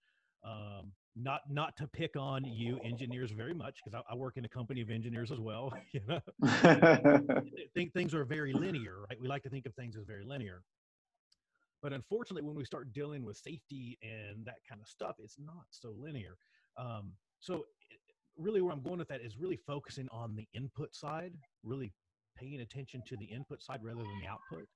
Um, 0.44 0.92
not 1.16 1.42
not 1.50 1.76
to 1.78 1.88
pick 1.88 2.16
on 2.16 2.46
you 2.46 2.80
engineers 2.84 3.32
very 3.32 3.54
much 3.54 3.80
because 3.84 4.00
I, 4.00 4.14
I, 4.14 4.16
work 4.16 4.38
in 4.38 4.46
a 4.46 4.48
company 4.48 4.82
of 4.82 4.92
engineers 4.92 5.32
as 5.32 5.40
well 5.40 5.74
you 5.92 6.00
know? 6.08 6.22
Think 7.74 7.92
things 7.92 8.14
are 8.14 8.24
very 8.24 8.54
linear 8.54 9.02
right? 9.10 9.20
We 9.20 9.28
like 9.28 9.42
to 9.44 9.50
think 9.50 9.66
of 9.66 9.74
things 9.74 9.98
as 9.98 10.04
very 10.06 10.24
linear. 10.24 10.62
But 11.82 11.92
unfortunately 11.92 12.44
when 12.44 12.56
we 12.56 12.66
start 12.66 12.94
dealing 12.94 13.26
with 13.26 13.38
safety 13.38 13.98
and 14.04 14.46
that 14.46 14.60
kind 14.70 14.80
of 14.80 14.88
stuff 14.88 15.16
it's 15.18 15.38
not 15.40 15.66
so 15.72 15.96
linear. 15.98 16.38
Um, 16.78 17.14
so 17.40 17.66
really 18.38 18.62
where 18.62 18.72
i'm 18.72 18.82
going 18.82 19.00
with 19.00 19.08
that 19.08 19.22
is 19.22 19.38
really 19.38 19.60
focusing 19.66 20.08
on 20.12 20.36
the 20.36 20.48
input 20.54 20.94
side 20.94 21.34
really 21.64 21.92
paying 22.40 22.62
attention 22.62 23.02
to 23.08 23.18
the 23.18 23.26
input 23.26 23.62
side 23.62 23.80
rather 23.84 24.02
than 24.02 24.20
the 24.22 24.28
output 24.28 24.68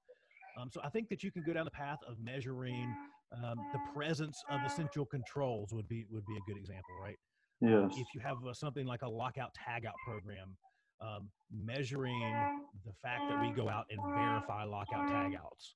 um, 0.59 0.69
so 0.71 0.81
I 0.83 0.89
think 0.89 1.09
that 1.09 1.23
you 1.23 1.31
can 1.31 1.43
go 1.43 1.53
down 1.53 1.65
the 1.65 1.71
path 1.71 1.99
of 2.07 2.15
measuring 2.19 2.93
um, 3.31 3.55
the 3.71 3.79
presence 3.93 4.43
of 4.49 4.59
essential 4.65 5.05
controls 5.05 5.71
would 5.71 5.87
be 5.87 6.05
would 6.11 6.25
be 6.25 6.35
a 6.35 6.51
good 6.51 6.57
example, 6.57 6.95
right? 7.01 7.17
Um, 7.63 7.89
yes. 7.89 7.99
if 7.99 8.07
you 8.13 8.21
have 8.21 8.37
uh, 8.45 8.53
something 8.53 8.85
like 8.85 9.03
a 9.03 9.09
lockout 9.09 9.51
tagout 9.55 9.95
program, 10.05 10.57
um, 10.99 11.29
measuring 11.51 12.19
the 12.85 12.91
fact 13.01 13.29
that 13.29 13.39
we 13.39 13.51
go 13.51 13.69
out 13.69 13.85
and 13.89 13.99
verify 14.13 14.63
lockout 14.63 15.07
tagouts, 15.09 15.75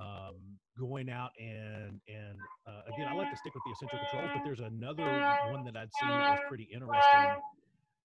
um, 0.00 0.36
going 0.78 1.10
out 1.10 1.30
and 1.38 2.00
and 2.08 2.38
uh, 2.66 2.82
again, 2.94 3.08
I 3.08 3.14
like 3.14 3.30
to 3.30 3.36
stick 3.36 3.52
with 3.54 3.62
the 3.66 3.72
essential 3.72 3.98
controls, 3.98 4.30
but 4.34 4.44
there's 4.44 4.60
another 4.60 5.04
one 5.52 5.64
that 5.64 5.76
I'd 5.76 5.90
seen 6.00 6.08
that 6.08 6.30
was 6.30 6.40
pretty 6.48 6.68
interesting 6.72 7.42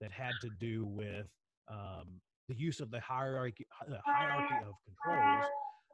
that 0.01 0.12
had 0.12 0.31
to 0.41 0.50
do 0.59 0.86
with 0.86 1.27
um, 1.71 2.19
the 2.50 2.56
use 2.56 2.82
of 2.82 2.91
the 2.91 3.00
hierarchy, 3.00 3.65
the 3.88 4.00
hierarchy 4.06 4.56
of 4.68 4.74
controls, 4.84 5.46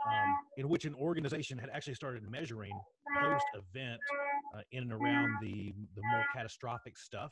um, 0.07 0.35
in 0.57 0.69
which 0.69 0.85
an 0.85 0.95
organization 0.95 1.57
had 1.57 1.69
actually 1.71 1.93
started 1.93 2.23
measuring 2.29 2.71
post-event 3.19 3.99
uh, 4.55 4.61
in 4.71 4.83
and 4.83 4.93
around 4.93 5.35
the 5.41 5.73
the 5.95 6.01
more 6.11 6.25
catastrophic 6.33 6.97
stuff, 6.97 7.31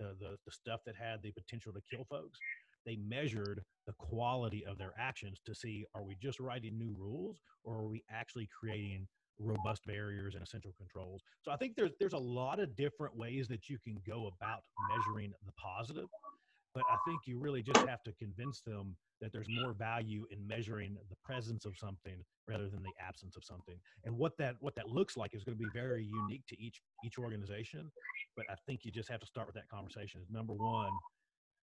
the, 0.00 0.16
the 0.20 0.36
the 0.44 0.50
stuff 0.52 0.80
that 0.84 0.96
had 0.96 1.22
the 1.22 1.30
potential 1.32 1.72
to 1.72 1.80
kill 1.90 2.04
folks. 2.10 2.38
They 2.84 2.96
measured 2.96 3.62
the 3.86 3.94
quality 3.94 4.64
of 4.66 4.76
their 4.76 4.92
actions 4.98 5.40
to 5.46 5.54
see 5.54 5.84
are 5.94 6.02
we 6.02 6.16
just 6.20 6.40
writing 6.40 6.76
new 6.76 6.94
rules 6.98 7.40
or 7.62 7.76
are 7.76 7.88
we 7.88 8.02
actually 8.10 8.48
creating 8.58 9.06
robust 9.38 9.84
barriers 9.86 10.34
and 10.34 10.44
essential 10.44 10.72
controls 10.78 11.20
so 11.42 11.50
i 11.50 11.56
think 11.56 11.74
there's 11.76 11.90
there's 11.98 12.12
a 12.12 12.18
lot 12.18 12.60
of 12.60 12.74
different 12.76 13.16
ways 13.16 13.48
that 13.48 13.68
you 13.68 13.76
can 13.82 13.96
go 14.06 14.30
about 14.38 14.60
measuring 14.88 15.32
the 15.44 15.52
positive 15.52 16.06
but 16.74 16.84
i 16.90 16.96
think 17.08 17.20
you 17.26 17.38
really 17.38 17.62
just 17.62 17.80
have 17.86 18.02
to 18.02 18.12
convince 18.12 18.60
them 18.60 18.96
that 19.20 19.32
there's 19.32 19.48
more 19.48 19.72
value 19.72 20.26
in 20.30 20.46
measuring 20.46 20.96
the 21.08 21.16
presence 21.24 21.64
of 21.64 21.76
something 21.78 22.22
rather 22.48 22.68
than 22.68 22.82
the 22.82 22.92
absence 23.00 23.36
of 23.36 23.44
something 23.44 23.76
and 24.04 24.16
what 24.16 24.36
that 24.36 24.56
what 24.60 24.74
that 24.74 24.88
looks 24.88 25.16
like 25.16 25.34
is 25.34 25.44
going 25.44 25.56
to 25.56 25.62
be 25.62 25.70
very 25.72 26.04
unique 26.04 26.42
to 26.46 26.60
each 26.60 26.80
each 27.04 27.18
organization 27.18 27.90
but 28.36 28.44
i 28.50 28.54
think 28.66 28.84
you 28.84 28.90
just 28.90 29.08
have 29.08 29.20
to 29.20 29.26
start 29.26 29.46
with 29.46 29.54
that 29.54 29.68
conversation 29.68 30.20
number 30.30 30.52
one 30.52 30.90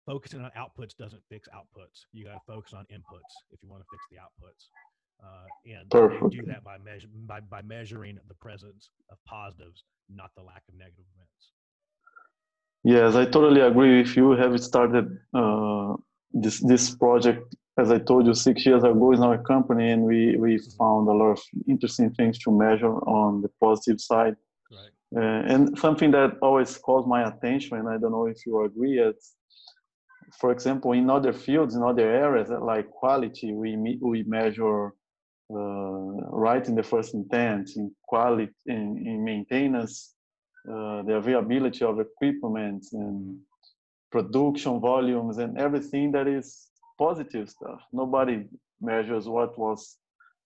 focusing 0.06 0.40
on 0.40 0.50
outputs 0.56 0.96
doesn't 0.96 1.22
fix 1.28 1.48
outputs. 1.54 2.06
You 2.12 2.24
got 2.24 2.34
to 2.34 2.40
focus 2.46 2.72
on 2.74 2.84
inputs 2.92 3.32
if 3.50 3.62
you 3.62 3.68
want 3.68 3.82
to 3.82 3.88
fix 3.90 4.04
the 4.10 4.16
outputs. 4.16 4.68
Uh, 5.22 5.46
and 5.66 5.90
Perfect. 5.90 6.30
do 6.30 6.42
that 6.46 6.64
by, 6.64 6.78
measure, 6.78 7.08
by, 7.26 7.40
by 7.40 7.60
measuring 7.62 8.18
the 8.26 8.34
presence 8.34 8.90
of 9.10 9.18
positives, 9.26 9.84
not 10.08 10.30
the 10.34 10.42
lack 10.42 10.62
of 10.68 10.74
negative 10.74 11.04
events. 11.14 11.52
Yes, 12.82 13.14
I 13.14 13.24
totally 13.26 13.60
agree 13.60 14.02
with 14.02 14.16
you. 14.16 14.32
Have 14.32 14.58
started 14.62 15.18
uh, 15.34 15.94
this 16.32 16.60
this 16.60 16.94
project, 16.94 17.54
as 17.78 17.90
I 17.90 17.98
told 17.98 18.26
you, 18.26 18.34
six 18.34 18.64
years 18.64 18.84
ago 18.84 19.12
in 19.12 19.22
our 19.22 19.38
company, 19.38 19.90
and 19.90 20.02
we 20.02 20.36
we 20.36 20.58
found 20.78 21.08
a 21.08 21.12
lot 21.12 21.32
of 21.36 21.40
interesting 21.68 22.10
things 22.14 22.38
to 22.40 22.50
measure 22.50 22.94
on 23.20 23.42
the 23.42 23.50
positive 23.60 24.00
side. 24.00 24.36
Right. 24.70 25.22
Uh, 25.22 25.52
and 25.52 25.78
something 25.78 26.10
that 26.12 26.38
always 26.40 26.78
calls 26.78 27.06
my 27.06 27.28
attention, 27.28 27.78
and 27.78 27.88
I 27.88 27.98
don't 27.98 28.12
know 28.12 28.26
if 28.26 28.46
you 28.46 28.64
agree, 28.64 28.98
it's 28.98 29.34
for 30.38 30.52
example, 30.52 30.92
in 30.92 31.10
other 31.10 31.32
fields, 31.32 31.74
in 31.74 31.82
other 31.82 32.08
areas 32.08 32.48
like 32.50 32.88
quality, 32.90 33.52
we 33.52 33.98
we 34.00 34.22
measure 34.22 34.92
uh, 35.52 36.12
right 36.46 36.66
in 36.66 36.74
the 36.74 36.82
first 36.82 37.14
intent, 37.14 37.70
in 37.76 37.90
quality, 38.06 38.52
in, 38.66 39.02
in 39.04 39.24
maintenance, 39.24 40.14
uh, 40.68 41.02
the 41.02 41.14
availability 41.14 41.84
of 41.84 42.00
equipment 42.00 42.86
and 42.92 43.38
production 44.12 44.80
volumes 44.80 45.38
and 45.38 45.56
everything 45.56 46.12
that 46.12 46.26
is 46.26 46.68
positive 46.98 47.48
stuff. 47.48 47.80
Nobody 47.92 48.44
measures 48.80 49.26
what 49.28 49.58
was 49.58 49.96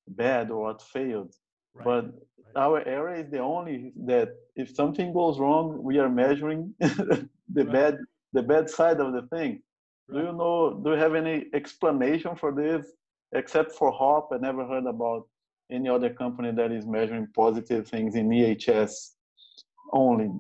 bad 0.06 0.50
or 0.50 0.64
what 0.64 0.82
failed. 0.82 1.34
Right. 1.74 1.84
But 1.84 2.04
right. 2.04 2.56
our 2.56 2.86
area 2.86 3.24
is 3.24 3.30
the 3.30 3.40
only 3.40 3.92
that 4.06 4.28
if 4.54 4.74
something 4.74 5.12
goes 5.12 5.38
wrong, 5.38 5.82
we 5.82 5.98
are 5.98 6.08
measuring 6.08 6.74
the 6.80 7.28
right. 7.54 7.72
bad 7.72 7.98
the 8.32 8.42
bad 8.42 8.68
side 8.68 9.00
of 9.00 9.12
the 9.12 9.22
thing. 9.34 9.62
Do 10.12 10.18
you 10.18 10.32
know? 10.32 10.80
Do 10.84 10.90
you 10.90 10.96
have 10.96 11.14
any 11.14 11.46
explanation 11.54 12.36
for 12.36 12.52
this? 12.52 12.86
Except 13.32 13.72
for 13.72 13.90
Hop, 13.90 14.28
I 14.32 14.36
never 14.36 14.64
heard 14.66 14.86
about 14.86 15.26
any 15.70 15.88
other 15.88 16.10
company 16.10 16.52
that 16.52 16.70
is 16.70 16.86
measuring 16.86 17.26
positive 17.34 17.88
things 17.88 18.14
in 18.14 18.28
EHS 18.28 19.13
only. 19.92 20.30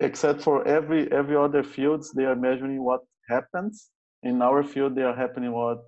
Except 0.00 0.42
for 0.42 0.66
every 0.68 1.10
every 1.12 1.36
other 1.36 1.62
fields, 1.62 2.12
they 2.12 2.24
are 2.24 2.36
measuring 2.36 2.82
what 2.84 3.00
happens. 3.28 3.90
In 4.22 4.42
our 4.42 4.62
field, 4.62 4.94
they 4.94 5.02
are 5.02 5.16
happening 5.16 5.52
what 5.52 5.82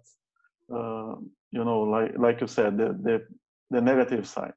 uh, 0.74 1.14
you 1.50 1.64
know, 1.64 1.82
like 1.82 2.12
like 2.18 2.40
you 2.40 2.46
said, 2.46 2.76
the 2.78 2.98
the, 3.02 3.26
the 3.70 3.80
negative 3.80 4.26
side. 4.26 4.54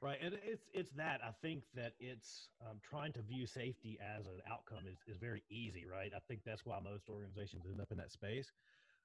Right, 0.00 0.18
and 0.22 0.34
it's 0.44 0.68
it's 0.72 0.92
that 0.92 1.20
I 1.24 1.32
think 1.42 1.64
that 1.74 1.92
it's 1.98 2.48
um, 2.62 2.78
trying 2.88 3.12
to 3.14 3.22
view 3.22 3.46
safety 3.46 3.98
as 4.00 4.26
an 4.26 4.40
outcome 4.50 4.84
is, 4.86 4.98
is 5.08 5.18
very 5.18 5.42
easy, 5.50 5.86
right? 5.90 6.12
I 6.14 6.20
think 6.28 6.40
that's 6.46 6.64
why 6.64 6.78
most 6.82 7.08
organizations 7.08 7.64
end 7.68 7.80
up 7.80 7.90
in 7.90 7.98
that 7.98 8.12
space 8.12 8.52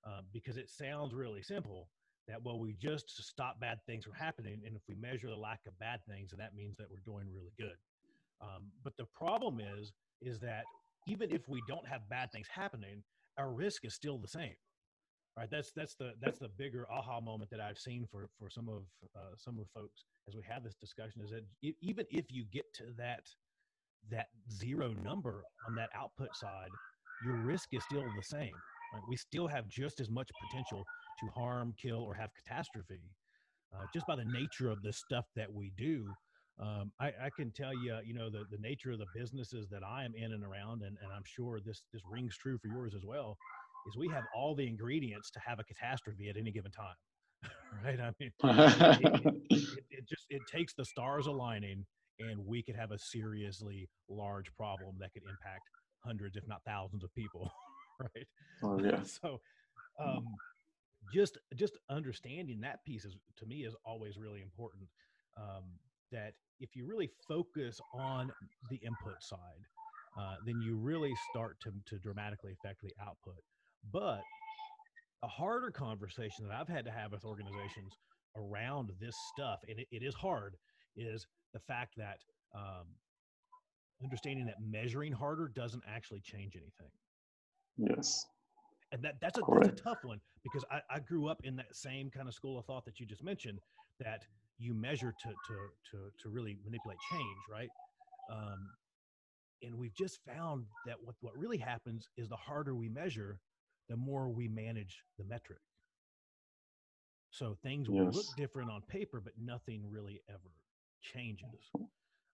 um, 0.05 0.25
because 0.31 0.57
it 0.57 0.69
sounds 0.69 1.13
really 1.13 1.41
simple. 1.41 1.87
That 2.27 2.41
well, 2.41 2.57
we 2.57 2.73
just 2.73 3.09
stop 3.21 3.59
bad 3.59 3.79
things 3.85 4.05
from 4.05 4.13
happening, 4.13 4.61
and 4.65 4.75
if 4.75 4.81
we 4.87 4.95
measure 4.95 5.27
the 5.27 5.35
lack 5.35 5.59
of 5.67 5.77
bad 5.79 5.99
things, 6.07 6.31
and 6.31 6.39
that 6.39 6.55
means 6.55 6.77
that 6.77 6.87
we're 6.89 7.03
doing 7.03 7.25
really 7.33 7.51
good. 7.57 7.75
Um, 8.43 8.71
but 8.83 8.97
the 8.97 9.05
problem 9.15 9.61
is, 9.61 9.93
is 10.21 10.39
that 10.41 10.65
even 11.07 11.31
if 11.31 11.47
we 11.47 11.61
don't 11.67 11.87
have 11.87 12.09
bad 12.09 12.31
things 12.31 12.47
happening, 12.53 13.03
our 13.37 13.51
risk 13.51 13.85
is 13.85 13.95
still 13.95 14.17
the 14.17 14.27
same 14.27 14.55
right 15.37 15.49
that's 15.49 15.71
that's 15.75 15.95
the 15.95 16.13
that's 16.21 16.39
the 16.39 16.49
bigger 16.57 16.87
aha 16.91 17.19
moment 17.19 17.49
that 17.49 17.59
i've 17.59 17.77
seen 17.77 18.07
for 18.11 18.29
for 18.39 18.49
some 18.49 18.69
of 18.69 18.83
uh, 19.15 19.35
some 19.37 19.59
of 19.59 19.67
folks 19.73 20.05
as 20.27 20.35
we 20.35 20.41
have 20.47 20.63
this 20.63 20.75
discussion 20.75 21.21
is 21.23 21.31
that 21.31 21.43
even 21.81 22.05
if 22.11 22.25
you 22.29 22.45
get 22.51 22.65
to 22.73 22.85
that 22.97 23.21
that 24.11 24.27
zero 24.51 24.93
number 25.03 25.43
on 25.67 25.75
that 25.75 25.89
output 25.95 26.35
side 26.35 26.69
your 27.25 27.35
risk 27.37 27.69
is 27.73 27.83
still 27.85 28.03
the 28.15 28.23
same 28.23 28.53
right? 28.93 29.01
we 29.09 29.15
still 29.15 29.47
have 29.47 29.67
just 29.69 29.99
as 29.99 30.09
much 30.09 30.29
potential 30.49 30.83
to 31.19 31.27
harm 31.39 31.73
kill 31.81 32.03
or 32.03 32.13
have 32.13 32.29
catastrophe 32.35 33.01
uh, 33.75 33.85
just 33.93 34.05
by 34.05 34.15
the 34.15 34.25
nature 34.25 34.69
of 34.69 34.81
the 34.83 34.93
stuff 34.93 35.25
that 35.35 35.51
we 35.51 35.71
do 35.77 36.05
um, 36.59 36.91
I, 36.99 37.07
I, 37.07 37.29
can 37.35 37.51
tell 37.51 37.73
you, 37.73 37.97
you 38.05 38.13
know, 38.13 38.29
the, 38.29 38.43
the 38.51 38.59
nature 38.59 38.91
of 38.91 38.99
the 38.99 39.07
businesses 39.15 39.67
that 39.69 39.83
I 39.83 40.05
am 40.05 40.13
in 40.15 40.33
and 40.33 40.43
around, 40.43 40.83
and, 40.83 40.97
and 41.01 41.11
I'm 41.11 41.23
sure 41.25 41.59
this 41.59 41.83
this 41.91 42.01
rings 42.11 42.37
true 42.37 42.57
for 42.59 42.67
yours 42.67 42.93
as 42.95 43.03
well 43.05 43.37
is 43.87 43.97
we 43.97 44.07
have 44.09 44.23
all 44.35 44.55
the 44.55 44.67
ingredients 44.67 45.31
to 45.31 45.39
have 45.39 45.59
a 45.59 45.63
catastrophe 45.63 46.29
at 46.29 46.37
any 46.37 46.51
given 46.51 46.71
time 46.71 46.95
right? 47.83 47.99
I 47.99 48.11
mean 48.19 48.31
it, 48.43 49.35
it, 49.49 49.83
it, 49.89 50.07
just 50.07 50.25
it 50.29 50.41
takes 50.51 50.73
the 50.73 50.85
stars 50.85 51.27
aligning 51.27 51.85
and 52.19 52.45
we 52.45 52.61
could 52.61 52.75
have 52.75 52.91
a 52.91 52.99
seriously 52.99 53.89
large 54.09 54.53
problem 54.55 54.95
that 54.99 55.11
could 55.13 55.23
impact 55.23 55.63
hundreds 55.99 56.37
if 56.37 56.47
not 56.47 56.61
thousands 56.65 57.03
of 57.03 57.13
people 57.15 57.51
right? 57.99 58.27
Oh, 58.63 58.79
yeah. 58.79 59.01
so 59.03 59.39
um, 59.99 60.25
just 61.13 61.37
just 61.55 61.77
understanding 61.89 62.61
that 62.61 62.83
piece 62.85 63.05
is 63.05 63.17
to 63.37 63.45
me 63.45 63.63
is 63.63 63.75
always 63.85 64.17
really 64.17 64.41
important. 64.41 64.87
Um, 65.37 65.63
that 66.13 66.33
if 66.59 66.69
you 66.75 66.87
really 66.87 67.09
focus 67.27 67.79
on 67.93 68.31
the 68.69 68.77
input 68.77 69.21
side 69.21 69.63
uh, 70.17 70.35
then 70.45 70.61
you 70.61 70.77
really 70.77 71.13
start 71.31 71.57
to, 71.59 71.71
to 71.85 71.99
dramatically 71.99 72.53
affect 72.53 72.81
the 72.81 72.91
output 73.01 73.41
but 73.91 74.21
a 75.23 75.27
harder 75.27 75.71
conversation 75.71 76.45
that 76.45 76.53
I've 76.53 76.67
had 76.67 76.85
to 76.85 76.91
have 76.91 77.11
with 77.13 77.23
organizations 77.25 77.93
around 78.35 78.91
this 78.99 79.15
stuff, 79.33 79.59
and 79.67 79.79
it, 79.79 79.87
it 79.91 80.03
is 80.03 80.13
hard, 80.13 80.55
is 80.97 81.25
the 81.53 81.59
fact 81.59 81.93
that 81.97 82.17
um, 82.53 82.85
understanding 84.03 84.45
that 84.45 84.55
measuring 84.61 85.13
harder 85.13 85.49
doesn't 85.55 85.83
actually 85.87 86.21
change 86.21 86.55
anything. 86.55 86.91
Yes. 87.77 88.25
And 88.91 89.01
that, 89.03 89.15
that's, 89.21 89.39
a, 89.39 89.41
that's 89.61 89.81
a 89.81 89.83
tough 89.83 89.99
one 90.03 90.19
because 90.43 90.63
I, 90.69 90.81
I 90.89 90.99
grew 90.99 91.27
up 91.27 91.41
in 91.43 91.55
that 91.55 91.73
same 91.75 92.11
kind 92.11 92.27
of 92.27 92.33
school 92.33 92.59
of 92.59 92.65
thought 92.65 92.85
that 92.85 92.99
you 92.99 93.05
just 93.07 93.23
mentioned 93.23 93.59
that 93.99 94.23
you 94.59 94.73
measure 94.73 95.13
to, 95.21 95.29
to, 95.29 95.55
to, 95.91 95.97
to 96.21 96.29
really 96.29 96.57
manipulate 96.63 96.99
change, 97.11 97.37
right? 97.51 97.69
Um, 98.31 98.69
and 99.61 99.75
we've 99.75 99.95
just 99.95 100.19
found 100.25 100.65
that 100.85 100.95
what, 101.01 101.15
what 101.21 101.37
really 101.37 101.57
happens 101.57 102.09
is 102.17 102.29
the 102.29 102.35
harder 102.35 102.75
we 102.75 102.89
measure, 102.89 103.39
the 103.89 103.95
more 103.95 104.29
we 104.29 104.47
manage 104.47 105.03
the 105.17 105.23
metric. 105.25 105.59
So 107.31 107.57
things 107.63 107.89
will 107.89 108.11
look 108.11 108.25
different 108.37 108.69
on 108.69 108.81
paper, 108.81 109.19
but 109.19 109.33
nothing 109.41 109.81
really 109.89 110.21
ever 110.29 110.51
changes 111.01 111.71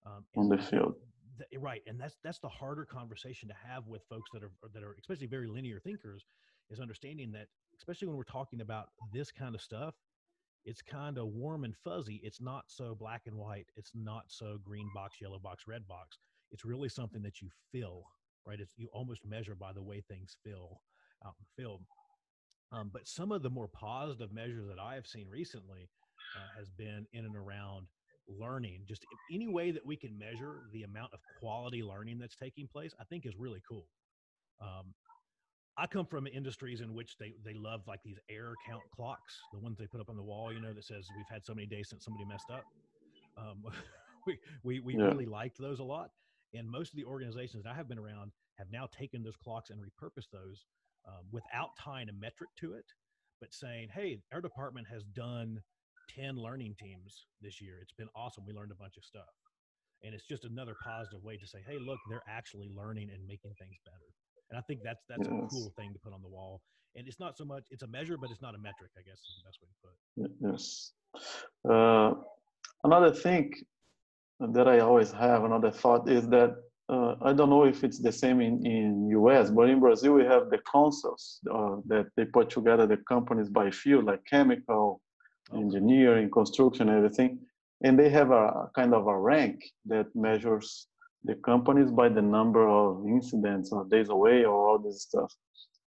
um, 0.04 0.24
on 0.36 0.48
the 0.48 0.58
field. 0.58 0.94
The, 1.38 1.58
right, 1.58 1.82
and 1.86 1.98
that's 1.98 2.16
that's 2.22 2.38
the 2.38 2.50
harder 2.50 2.84
conversation 2.84 3.48
to 3.48 3.54
have 3.66 3.86
with 3.86 4.02
folks 4.10 4.30
that 4.34 4.42
are 4.42 4.50
that 4.74 4.82
are 4.82 4.94
especially 4.98 5.26
very 5.26 5.46
linear 5.46 5.80
thinkers, 5.80 6.26
is 6.70 6.80
understanding 6.80 7.32
that 7.32 7.46
especially 7.78 8.08
when 8.08 8.16
we're 8.16 8.24
talking 8.24 8.60
about 8.60 8.88
this 9.10 9.32
kind 9.32 9.54
of 9.54 9.62
stuff, 9.62 9.94
it's 10.64 10.82
kind 10.82 11.18
of 11.18 11.28
warm 11.28 11.64
and 11.64 11.76
fuzzy. 11.76 12.20
It's 12.22 12.40
not 12.40 12.64
so 12.68 12.94
black 12.94 13.22
and 13.26 13.36
white. 13.36 13.66
It's 13.76 13.92
not 13.94 14.24
so 14.28 14.58
green 14.62 14.88
box, 14.94 15.16
yellow 15.20 15.38
box, 15.38 15.64
red 15.66 15.86
box. 15.86 16.18
It's 16.52 16.64
really 16.64 16.88
something 16.88 17.22
that 17.22 17.40
you 17.40 17.48
feel, 17.72 18.04
right? 18.46 18.60
It's 18.60 18.74
you 18.76 18.88
almost 18.92 19.24
measure 19.24 19.54
by 19.54 19.72
the 19.72 19.82
way 19.82 20.00
things 20.00 20.36
feel 20.44 20.80
out 21.24 21.34
in 21.38 21.44
the 21.44 21.62
field. 21.62 21.80
Um, 22.72 22.90
but 22.92 23.06
some 23.06 23.32
of 23.32 23.42
the 23.42 23.50
more 23.50 23.68
positive 23.68 24.32
measures 24.32 24.66
that 24.68 24.78
I 24.78 24.94
have 24.94 25.06
seen 25.06 25.28
recently 25.28 25.88
uh, 26.36 26.58
has 26.58 26.70
been 26.70 27.06
in 27.12 27.24
and 27.24 27.36
around 27.36 27.86
learning. 28.28 28.82
Just 28.86 29.04
any 29.32 29.48
way 29.48 29.70
that 29.72 29.84
we 29.84 29.96
can 29.96 30.16
measure 30.18 30.60
the 30.72 30.84
amount 30.84 31.12
of 31.12 31.20
quality 31.40 31.82
learning 31.82 32.18
that's 32.18 32.36
taking 32.36 32.68
place, 32.68 32.94
I 33.00 33.04
think 33.04 33.26
is 33.26 33.34
really 33.36 33.62
cool. 33.68 33.86
Um, 34.60 34.94
I 35.78 35.86
come 35.86 36.06
from 36.06 36.26
industries 36.26 36.80
in 36.80 36.94
which 36.94 37.16
they, 37.18 37.34
they 37.44 37.54
love 37.54 37.82
like 37.86 38.02
these 38.02 38.18
error 38.28 38.54
count 38.68 38.82
clocks, 38.94 39.38
the 39.52 39.58
ones 39.58 39.78
they 39.78 39.86
put 39.86 40.00
up 40.00 40.10
on 40.10 40.16
the 40.16 40.22
wall, 40.22 40.52
you 40.52 40.60
know, 40.60 40.72
that 40.72 40.84
says 40.84 41.06
we've 41.16 41.28
had 41.30 41.44
so 41.44 41.54
many 41.54 41.66
days 41.66 41.88
since 41.88 42.04
somebody 42.04 42.24
messed 42.26 42.50
up. 42.50 42.64
Um, 43.38 43.62
we 44.26 44.38
we, 44.62 44.80
we 44.80 44.96
yeah. 44.96 45.04
really 45.04 45.26
liked 45.26 45.58
those 45.58 45.78
a 45.78 45.84
lot. 45.84 46.10
And 46.52 46.68
most 46.68 46.92
of 46.92 46.96
the 46.96 47.04
organizations 47.04 47.62
that 47.62 47.70
I 47.70 47.74
have 47.74 47.88
been 47.88 47.98
around 47.98 48.32
have 48.58 48.66
now 48.72 48.88
taken 48.96 49.22
those 49.22 49.36
clocks 49.36 49.70
and 49.70 49.80
repurposed 49.80 50.30
those 50.32 50.66
um, 51.06 51.24
without 51.30 51.70
tying 51.78 52.08
a 52.08 52.12
metric 52.12 52.50
to 52.58 52.74
it, 52.74 52.84
but 53.40 53.54
saying, 53.54 53.88
hey, 53.94 54.20
our 54.32 54.40
department 54.40 54.86
has 54.90 55.04
done 55.04 55.62
10 56.14 56.36
learning 56.36 56.74
teams 56.78 57.26
this 57.40 57.60
year. 57.60 57.78
It's 57.80 57.92
been 57.92 58.08
awesome. 58.14 58.44
We 58.46 58.52
learned 58.52 58.72
a 58.72 58.82
bunch 58.82 58.96
of 58.96 59.04
stuff. 59.04 59.30
And 60.02 60.14
it's 60.14 60.26
just 60.26 60.44
another 60.44 60.74
positive 60.82 61.22
way 61.22 61.36
to 61.36 61.46
say, 61.46 61.58
hey, 61.66 61.78
look, 61.78 61.98
they're 62.08 62.24
actually 62.28 62.68
learning 62.74 63.10
and 63.14 63.26
making 63.26 63.52
things 63.58 63.76
better. 63.84 64.10
And 64.50 64.58
I 64.58 64.62
think 64.62 64.80
that's 64.82 65.02
that's 65.08 65.28
yes. 65.28 65.44
a 65.44 65.48
cool 65.48 65.72
thing 65.76 65.92
to 65.92 65.98
put 65.98 66.12
on 66.12 66.22
the 66.22 66.28
wall. 66.28 66.60
And 66.96 67.06
it's 67.06 67.20
not 67.20 67.38
so 67.38 67.44
much 67.44 67.64
it's 67.70 67.82
a 67.82 67.86
measure, 67.86 68.16
but 68.16 68.30
it's 68.30 68.42
not 68.42 68.54
a 68.54 68.58
metric. 68.58 68.90
I 68.98 69.02
guess 69.02 69.18
is 69.18 69.38
the 69.40 69.46
best 69.48 69.58
way 69.62 69.68
to 69.70 69.78
put 69.82 69.90
it. 70.24 70.32
Yes. 70.52 70.92
Uh, 71.68 72.14
another 72.84 73.14
thing 73.14 73.52
that 74.40 74.66
I 74.66 74.80
always 74.80 75.12
have, 75.12 75.44
another 75.44 75.70
thought 75.70 76.08
is 76.08 76.28
that 76.28 76.56
uh, 76.88 77.14
I 77.22 77.32
don't 77.32 77.50
know 77.50 77.64
if 77.64 77.84
it's 77.84 78.00
the 78.00 78.10
same 78.10 78.40
in 78.40 78.66
in 78.66 79.08
US, 79.10 79.50
but 79.50 79.68
in 79.68 79.78
Brazil 79.78 80.14
we 80.14 80.24
have 80.24 80.50
the 80.50 80.58
councils 80.70 81.40
uh, 81.54 81.76
that 81.86 82.06
they 82.16 82.24
put 82.24 82.50
together 82.50 82.86
the 82.86 82.96
companies 82.96 83.48
by 83.48 83.70
field, 83.70 84.06
like 84.06 84.24
chemical, 84.24 85.00
okay. 85.50 85.60
engineering, 85.62 86.28
construction, 86.30 86.88
everything, 86.88 87.38
and 87.84 87.96
they 87.96 88.10
have 88.10 88.32
a 88.32 88.68
kind 88.74 88.94
of 88.94 89.06
a 89.06 89.16
rank 89.16 89.62
that 89.86 90.06
measures 90.16 90.88
the 91.24 91.34
companies 91.36 91.90
by 91.90 92.08
the 92.08 92.22
number 92.22 92.68
of 92.68 93.06
incidents 93.06 93.72
or 93.72 93.84
days 93.84 94.08
away 94.08 94.44
or 94.44 94.68
all 94.68 94.78
this 94.78 95.02
stuff. 95.02 95.32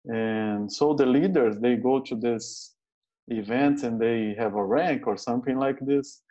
And 0.06 0.70
so 0.72 0.94
the 0.94 1.06
leaders, 1.06 1.58
they 1.58 1.76
go 1.76 2.00
to 2.00 2.14
this 2.16 2.74
event 3.28 3.82
and 3.82 4.00
they 4.00 4.34
have 4.38 4.54
a 4.54 4.64
rank 4.64 5.06
or 5.06 5.16
something 5.16 5.58
like 5.58 5.78
this. 5.80 6.22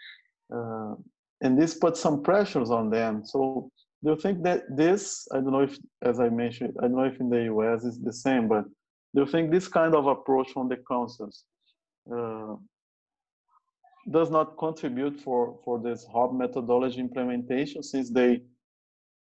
Uh, 0.53 0.95
and 1.41 1.59
this 1.59 1.75
puts 1.75 1.99
some 1.99 2.23
pressures 2.23 2.71
on 2.71 2.89
them. 2.89 3.23
So 3.23 3.71
do 4.03 4.11
you 4.11 4.15
think 4.17 4.43
that 4.43 4.63
this, 4.75 5.27
I 5.31 5.35
don't 5.35 5.51
know 5.51 5.61
if, 5.61 5.77
as 6.01 6.19
I 6.19 6.29
mentioned, 6.29 6.75
I 6.79 6.83
don't 6.83 6.95
know 6.95 7.03
if 7.03 7.19
in 7.19 7.29
the 7.29 7.43
US 7.53 7.83
is 7.83 7.99
the 7.99 8.13
same, 8.13 8.47
but 8.47 8.65
do 9.13 9.21
you 9.21 9.27
think 9.27 9.51
this 9.51 9.67
kind 9.67 9.93
of 9.93 10.07
approach 10.07 10.51
from 10.51 10.67
the 10.67 10.77
councils 10.87 11.43
uh, 12.11 12.55
does 14.09 14.31
not 14.31 14.57
contribute 14.57 15.19
for, 15.19 15.59
for 15.63 15.79
this 15.79 16.05
HOP 16.11 16.33
methodology 16.33 16.99
implementation 16.99 17.83
since 17.83 18.09
they 18.09 18.41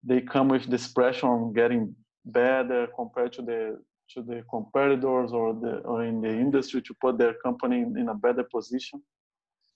they 0.04 0.22
come 0.22 0.48
with 0.50 0.66
this 0.66 0.88
pressure 0.88 1.28
on 1.28 1.54
getting 1.54 1.96
better 2.26 2.88
compared 2.96 3.34
to 3.34 3.42
the 3.42 3.80
to 4.10 4.22
the 4.22 4.44
competitors 4.50 5.32
or 5.32 5.54
the 5.54 5.78
or 5.80 6.04
in 6.04 6.22
the 6.22 6.30
industry 6.30 6.82
to 6.82 6.94
put 7.02 7.18
their 7.18 7.34
company 7.36 7.82
in, 7.82 7.98
in 7.98 8.10
a 8.10 8.16
better 8.16 8.44
position. 8.44 9.02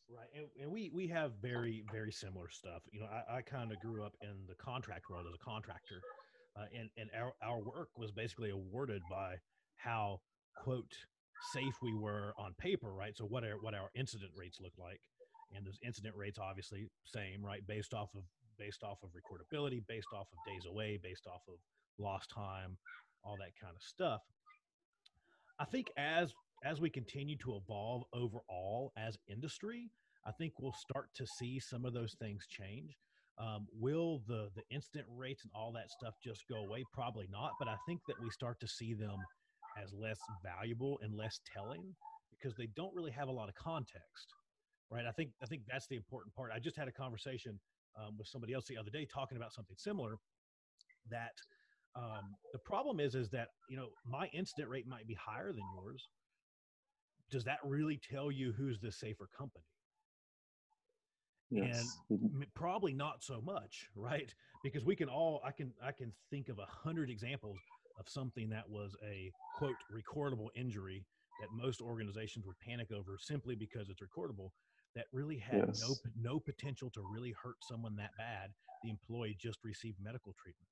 Right 0.10 0.28
and, 0.36 0.48
and, 0.62 0.72
we 0.72 0.92
we 0.94 1.08
have 1.08 1.32
very 1.42 1.84
very 1.92 2.12
similar 2.12 2.50
stuff. 2.50 2.82
You 2.92 3.02
know 3.02 3.08
i, 3.08 3.38
I 3.38 3.42
kind 3.42 3.72
of 3.72 3.80
grew 3.80 4.04
up 4.04 4.14
in 4.22 4.36
the 4.48 4.56
contract 4.56 5.10
world 5.10 5.26
as 5.28 5.34
a 5.34 5.44
contractor 5.44 6.02
uh, 6.58 6.66
and 6.78 6.90
and 6.98 7.10
our, 7.18 7.34
our 7.42 7.60
work 7.60 7.90
was 7.96 8.12
basically 8.12 8.50
awarded 8.50 9.02
by 9.10 9.36
how 9.76 10.20
quote 10.56 10.94
safe 11.54 11.76
we 11.82 11.94
were 11.94 12.34
on 12.38 12.54
paper 12.58 12.94
right? 12.94 13.16
So 13.16 13.26
what 13.26 13.44
our 13.44 13.60
what 13.62 13.74
our 13.74 13.90
incident 13.96 14.32
rates 14.36 14.60
look 14.62 14.74
like 14.78 15.02
and 15.56 15.66
those 15.66 15.80
incident 15.84 16.16
rates 16.16 16.40
obviously 16.40 16.88
same 17.06 17.44
right? 17.44 17.66
Based 17.68 17.94
off 17.94 18.10
of 18.16 18.24
based 18.58 18.84
off 18.84 19.04
of 19.04 19.12
recordability, 19.14 19.86
based 19.86 20.14
off 20.14 20.32
of 20.34 20.44
days 20.44 20.66
away, 20.66 20.98
based 20.98 21.28
off 21.28 21.48
of 21.48 21.60
lost 21.98 22.30
time, 22.30 22.80
all 23.24 23.38
that 23.38 23.56
kind 23.56 23.76
of 23.76 23.84
stuff. 23.84 24.24
I 25.60 25.66
think 25.66 25.92
as 25.98 26.36
as 26.64 26.82
we 26.82 26.90
continue 26.90 27.38
to 27.38 27.56
evolve 27.56 28.06
overall 28.14 28.92
as 28.98 29.18
industry, 29.28 29.92
I 30.26 30.32
think 30.32 30.60
we'll 30.60 30.72
start 30.74 31.14
to 31.16 31.28
see 31.28 31.60
some 31.60 31.86
of 31.86 31.94
those 31.94 32.16
things 32.16 32.48
change. 32.48 33.00
Um, 33.38 33.68
will 33.72 34.20
the 34.20 34.52
the 34.52 34.66
incident 34.70 35.08
rates 35.10 35.44
and 35.44 35.52
all 35.54 35.72
that 35.74 35.92
stuff 35.92 36.16
just 36.20 36.48
go 36.48 36.58
away? 36.58 36.84
Probably 36.86 37.28
not. 37.28 37.58
But 37.60 37.68
I 37.68 37.78
think 37.78 38.06
that 38.08 38.20
we 38.20 38.30
start 38.30 38.60
to 38.62 38.68
see 38.68 38.94
them 38.94 39.28
as 39.76 39.94
less 39.94 40.20
valuable 40.42 41.00
and 41.00 41.14
less 41.14 41.40
telling 41.46 41.96
because 42.32 42.56
they 42.56 42.68
don't 42.68 42.96
really 42.96 43.12
have 43.12 43.28
a 43.28 43.32
lot 43.32 43.50
of 43.50 43.56
context, 43.56 44.36
right? 44.90 45.06
I 45.06 45.12
think 45.12 45.36
I 45.42 45.46
think 45.46 45.66
that's 45.68 45.88
the 45.88 45.96
important 45.96 46.34
part. 46.36 46.52
I 46.52 46.60
just 46.60 46.76
had 46.76 46.88
a 46.88 46.92
conversation 46.92 47.62
um, 47.98 48.18
with 48.18 48.28
somebody 48.28 48.54
else 48.54 48.66
the 48.68 48.78
other 48.78 48.92
day 48.92 49.06
talking 49.12 49.38
about 49.38 49.54
something 49.54 49.76
similar. 49.78 50.18
That 51.10 51.34
um, 51.96 52.36
the 52.54 52.60
problem 52.60 53.00
is 53.00 53.16
is 53.16 53.30
that 53.30 53.50
you 53.70 53.78
know 53.78 53.90
my 54.06 54.28
incident 54.34 54.70
rate 54.70 54.88
might 54.88 55.08
be 55.08 55.16
higher 55.16 55.52
than 55.52 55.64
yours. 55.76 56.08
Does 57.30 57.44
that 57.44 57.60
really 57.64 58.00
tell 58.10 58.32
you 58.32 58.54
who's 58.54 58.80
the 58.80 58.92
safer 58.92 59.28
company? 59.38 59.66
Yes. 61.50 61.98
And 62.10 62.46
probably 62.56 62.94
not 62.94 63.24
so 63.24 63.42
much, 63.42 63.88
right? 63.96 64.34
Because 64.64 64.84
we 64.84 64.96
can 64.96 65.08
all 65.08 65.42
I 65.46 65.52
can 65.52 65.72
I 65.84 65.92
can 65.92 66.12
think 66.30 66.50
of 66.50 66.60
a 66.60 66.66
hundred 66.66 67.10
examples 67.10 67.58
of 68.00 68.08
something 68.10 68.50
that 68.50 68.70
was 68.70 68.96
a 69.04 69.32
quote 69.58 69.76
recordable 69.92 70.48
injury 70.56 71.06
that 71.40 71.50
most 71.52 71.82
organizations 71.82 72.46
would 72.46 72.60
panic 72.60 72.92
over 72.92 73.18
simply 73.20 73.56
because 73.56 73.90
it's 73.90 74.02
recordable 74.02 74.50
that 74.96 75.06
really 75.14 75.38
had 75.38 75.66
yes. 75.68 75.82
no 75.82 75.96
no 76.20 76.40
potential 76.40 76.90
to 76.92 77.02
really 77.14 77.34
hurt 77.42 77.58
someone 77.62 77.96
that 77.98 78.12
bad. 78.18 78.52
The 78.84 78.90
employee 78.90 79.38
just 79.40 79.60
received 79.64 79.98
medical 80.02 80.34
treatment, 80.42 80.70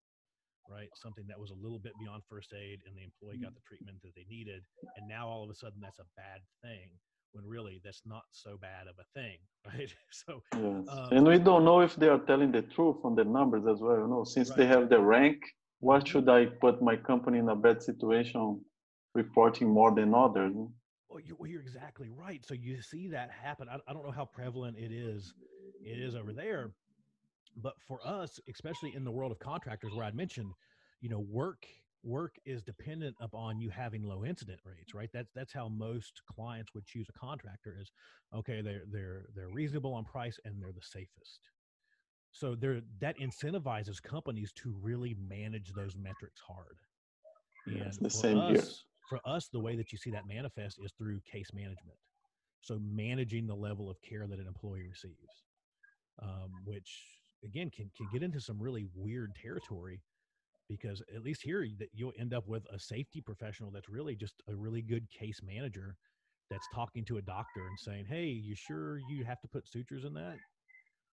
right? 0.69 0.89
Something 0.95 1.25
that 1.27 1.39
was 1.39 1.51
a 1.51 1.55
little 1.55 1.79
bit 1.79 1.93
beyond 1.99 2.23
first 2.29 2.53
aid, 2.53 2.79
and 2.85 2.95
the 2.95 3.03
employee 3.03 3.41
got 3.41 3.53
the 3.53 3.65
treatment 3.67 3.97
that 4.03 4.13
they 4.15 4.25
needed. 4.29 4.63
And 4.97 5.07
now 5.07 5.27
all 5.27 5.43
of 5.43 5.49
a 5.49 5.55
sudden, 5.55 5.79
that's 5.81 5.99
a 5.99 6.09
bad 6.15 6.41
thing 6.61 6.89
when 7.35 7.45
really 7.45 7.81
that's 7.83 8.01
not 8.05 8.23
so 8.31 8.57
bad 8.57 8.87
of 8.87 8.95
a 8.99 9.07
thing, 9.19 9.37
right? 9.67 9.93
So, 10.11 10.41
yes. 10.53 10.87
um, 10.89 11.09
and 11.11 11.27
we 11.27 11.37
don't 11.37 11.65
know 11.65 11.81
if 11.81 11.95
they 11.95 12.07
are 12.07 12.19
telling 12.19 12.51
the 12.51 12.61
truth 12.61 12.97
on 13.03 13.15
the 13.15 13.25
numbers 13.25 13.65
as 13.67 13.81
well. 13.81 13.97
You 13.97 14.07
know, 14.07 14.23
since 14.23 14.49
right. 14.49 14.59
they 14.59 14.65
have 14.67 14.89
the 14.89 14.99
rank, 14.99 15.37
why 15.79 15.99
should 16.03 16.29
I 16.29 16.45
put 16.45 16.81
my 16.81 16.95
company 16.95 17.39
in 17.39 17.49
a 17.49 17.55
bad 17.55 17.83
situation, 17.83 18.61
reporting 19.13 19.69
more 19.69 19.93
than 19.93 20.13
others? 20.15 20.55
Well, 21.15 21.23
you, 21.25 21.37
well, 21.39 21.49
you're 21.49 21.61
exactly 21.61 22.09
right. 22.09 22.45
So 22.45 22.53
you 22.53 22.81
see 22.81 23.07
that 23.07 23.31
happen. 23.31 23.69
I, 23.69 23.77
I 23.87 23.93
don't 23.93 24.03
know 24.03 24.11
how 24.11 24.25
prevalent 24.25 24.75
it 24.77 24.91
is. 24.91 25.33
It 25.81 25.97
is 25.97 26.13
over 26.13 26.33
there, 26.33 26.71
but 27.55 27.75
for 27.87 28.05
us, 28.05 28.37
especially 28.49 28.93
in 28.93 29.05
the 29.05 29.11
world 29.11 29.31
of 29.31 29.39
contractors, 29.39 29.93
where 29.93 30.03
I'd 30.03 30.13
mentioned, 30.13 30.51
you 30.99 31.07
know, 31.07 31.25
work 31.31 31.65
work 32.03 32.35
is 32.45 32.61
dependent 32.61 33.15
upon 33.21 33.61
you 33.61 33.69
having 33.69 34.03
low 34.03 34.25
incident 34.25 34.59
rates, 34.65 34.93
right? 34.93 35.09
That's 35.13 35.31
that's 35.33 35.53
how 35.53 35.69
most 35.69 36.21
clients 36.29 36.73
would 36.73 36.85
choose 36.85 37.07
a 37.07 37.17
contractor. 37.17 37.77
Is 37.79 37.93
okay, 38.35 38.59
they're 38.61 38.83
they're 38.91 39.27
they're 39.33 39.47
reasonable 39.47 39.93
on 39.93 40.03
price 40.03 40.37
and 40.43 40.61
they're 40.61 40.73
the 40.73 40.81
safest. 40.81 41.39
So 42.33 42.55
there 42.55 42.81
that 42.99 43.17
incentivizes 43.19 44.03
companies 44.03 44.51
to 44.57 44.75
really 44.81 45.15
manage 45.29 45.71
those 45.71 45.95
metrics 45.95 46.41
hard. 46.45 46.75
And 47.67 47.87
it's 47.87 47.97
the 47.99 48.09
same 48.09 48.37
us, 48.37 48.49
here 48.49 48.63
for 49.09 49.19
us, 49.25 49.47
the 49.47 49.59
way 49.59 49.75
that 49.75 49.91
you 49.91 49.97
see 49.97 50.11
that 50.11 50.27
manifest 50.27 50.79
is 50.83 50.91
through 50.97 51.19
case 51.31 51.49
management. 51.53 51.97
So 52.61 52.79
managing 52.79 53.45
the 53.47 53.55
level 53.55 53.89
of 53.89 54.01
care 54.01 54.25
that 54.27 54.39
an 54.39 54.47
employee 54.47 54.87
receives, 54.89 55.43
um, 56.21 56.49
which 56.65 57.03
again 57.43 57.69
can 57.69 57.91
can 57.95 58.07
get 58.11 58.23
into 58.23 58.39
some 58.39 58.59
really 58.59 58.87
weird 58.95 59.35
territory 59.35 60.01
because 60.67 61.01
at 61.15 61.21
least 61.21 61.43
here 61.43 61.67
that 61.77 61.89
you'll 61.93 62.13
end 62.17 62.33
up 62.33 62.47
with 62.47 62.65
a 62.73 62.79
safety 62.79 63.21
professional 63.21 63.69
that's 63.69 63.89
really 63.89 64.15
just 64.15 64.41
a 64.49 64.55
really 64.55 64.81
good 64.81 65.07
case 65.11 65.41
manager 65.43 65.95
that's 66.49 66.67
talking 66.73 67.05
to 67.05 67.17
a 67.17 67.21
doctor 67.21 67.67
and 67.67 67.79
saying, 67.79 68.05
"Hey, 68.05 68.25
you 68.25 68.55
sure 68.55 68.99
you 69.09 69.23
have 69.25 69.41
to 69.41 69.47
put 69.47 69.67
sutures 69.67 70.05
in 70.05 70.13
that?" 70.13 70.37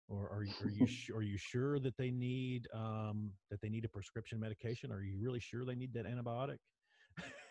Or 0.08 0.24
are, 0.24 0.44
are 0.62 0.70
you 0.70 0.86
are 1.14 1.22
you 1.22 1.38
sure 1.38 1.78
that 1.80 1.96
they 1.96 2.10
need 2.10 2.68
um, 2.74 3.32
that 3.50 3.60
they 3.60 3.68
need 3.68 3.84
a 3.84 3.88
prescription 3.88 4.38
medication? 4.40 4.92
Are 4.92 5.02
you 5.02 5.18
really 5.18 5.40
sure 5.40 5.64
they 5.64 5.74
need 5.74 5.92
that 5.94 6.06
antibiotic? 6.06 6.58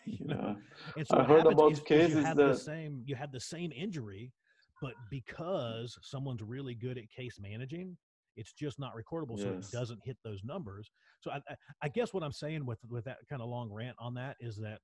you 0.06 0.26
know, 0.26 0.56
and 0.96 1.06
so 1.06 1.18
I 1.18 1.24
heard 1.24 1.46
about 1.46 1.84
cases 1.84 2.16
you 2.16 2.22
have 2.22 2.36
that 2.36 2.52
the 2.52 2.58
same 2.58 3.02
you 3.06 3.14
have 3.14 3.32
the 3.32 3.40
same 3.40 3.72
injury, 3.72 4.32
but 4.80 4.94
because 5.10 5.96
someone's 6.02 6.42
really 6.42 6.74
good 6.74 6.98
at 6.98 7.10
case 7.10 7.38
managing, 7.40 7.96
it's 8.36 8.52
just 8.52 8.78
not 8.78 8.92
recordable, 8.94 9.38
yes. 9.38 9.46
so 9.46 9.50
it 9.50 9.70
doesn't 9.70 10.00
hit 10.04 10.16
those 10.24 10.40
numbers. 10.44 10.90
So 11.20 11.30
I, 11.30 11.40
I 11.82 11.88
guess 11.88 12.12
what 12.12 12.22
I'm 12.22 12.32
saying 12.32 12.66
with 12.66 12.78
with 12.88 13.04
that 13.04 13.18
kind 13.28 13.42
of 13.42 13.48
long 13.48 13.70
rant 13.70 13.96
on 13.98 14.14
that 14.14 14.36
is 14.40 14.56
that 14.56 14.78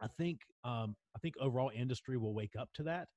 I 0.00 0.06
think 0.18 0.40
um, 0.64 0.96
I 1.14 1.18
think 1.20 1.34
overall 1.40 1.70
industry 1.74 2.16
will 2.16 2.34
wake 2.34 2.54
up 2.58 2.68
to 2.74 2.82
that 2.84 3.08